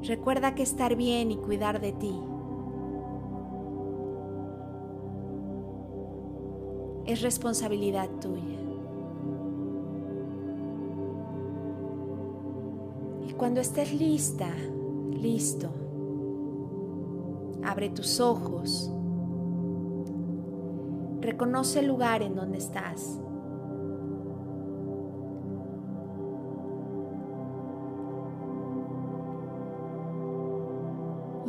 Recuerda 0.04 0.56
que 0.56 0.64
estar 0.64 0.96
bien 0.96 1.30
y 1.30 1.38
cuidar 1.38 1.80
de 1.80 1.92
ti 1.92 2.20
es 7.06 7.22
responsabilidad 7.22 8.10
tuya. 8.20 8.60
Y 13.28 13.34
cuando 13.34 13.62
estés 13.62 13.94
lista, 13.94 14.50
listo, 15.12 15.70
abre 17.64 17.90
tus 17.90 18.20
ojos, 18.20 18.92
reconoce 21.20 21.80
el 21.80 21.88
lugar 21.88 22.22
en 22.22 22.36
donde 22.36 22.58
estás. 22.58 23.22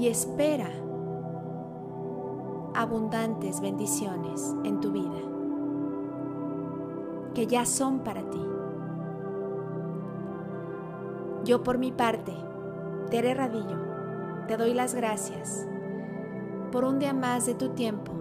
y 0.03 0.09
espera 0.09 0.69
abundantes 2.75 3.61
bendiciones 3.61 4.53
en 4.65 4.81
tu 4.81 4.91
vida 4.91 5.21
que 7.35 7.47
ya 7.47 7.65
son 7.65 8.01
para 8.01 8.29
ti. 8.29 8.43
Yo 11.45 11.63
por 11.63 11.79
mi 11.79 11.93
parte, 11.93 12.35
Tere 13.11 13.35
Radillo, 13.35 13.79
te 14.49 14.57
doy 14.57 14.75
las 14.75 14.95
gracias 14.95 15.69
por 16.73 16.87
un 16.87 16.99
día 16.99 17.13
más 17.13 17.45
de 17.45 17.55
tu 17.55 17.69
tiempo, 17.75 18.13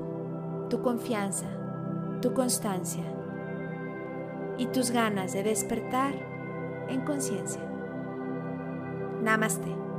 tu 0.69 0.81
confianza, 0.81 1.47
tu 2.21 2.33
constancia 2.33 3.05
y 4.57 4.67
tus 4.67 4.91
ganas 4.91 5.31
de 5.31 5.41
despertar 5.41 6.13
en 6.89 7.01
conciencia. 7.01 7.61
Namaste. 9.23 9.90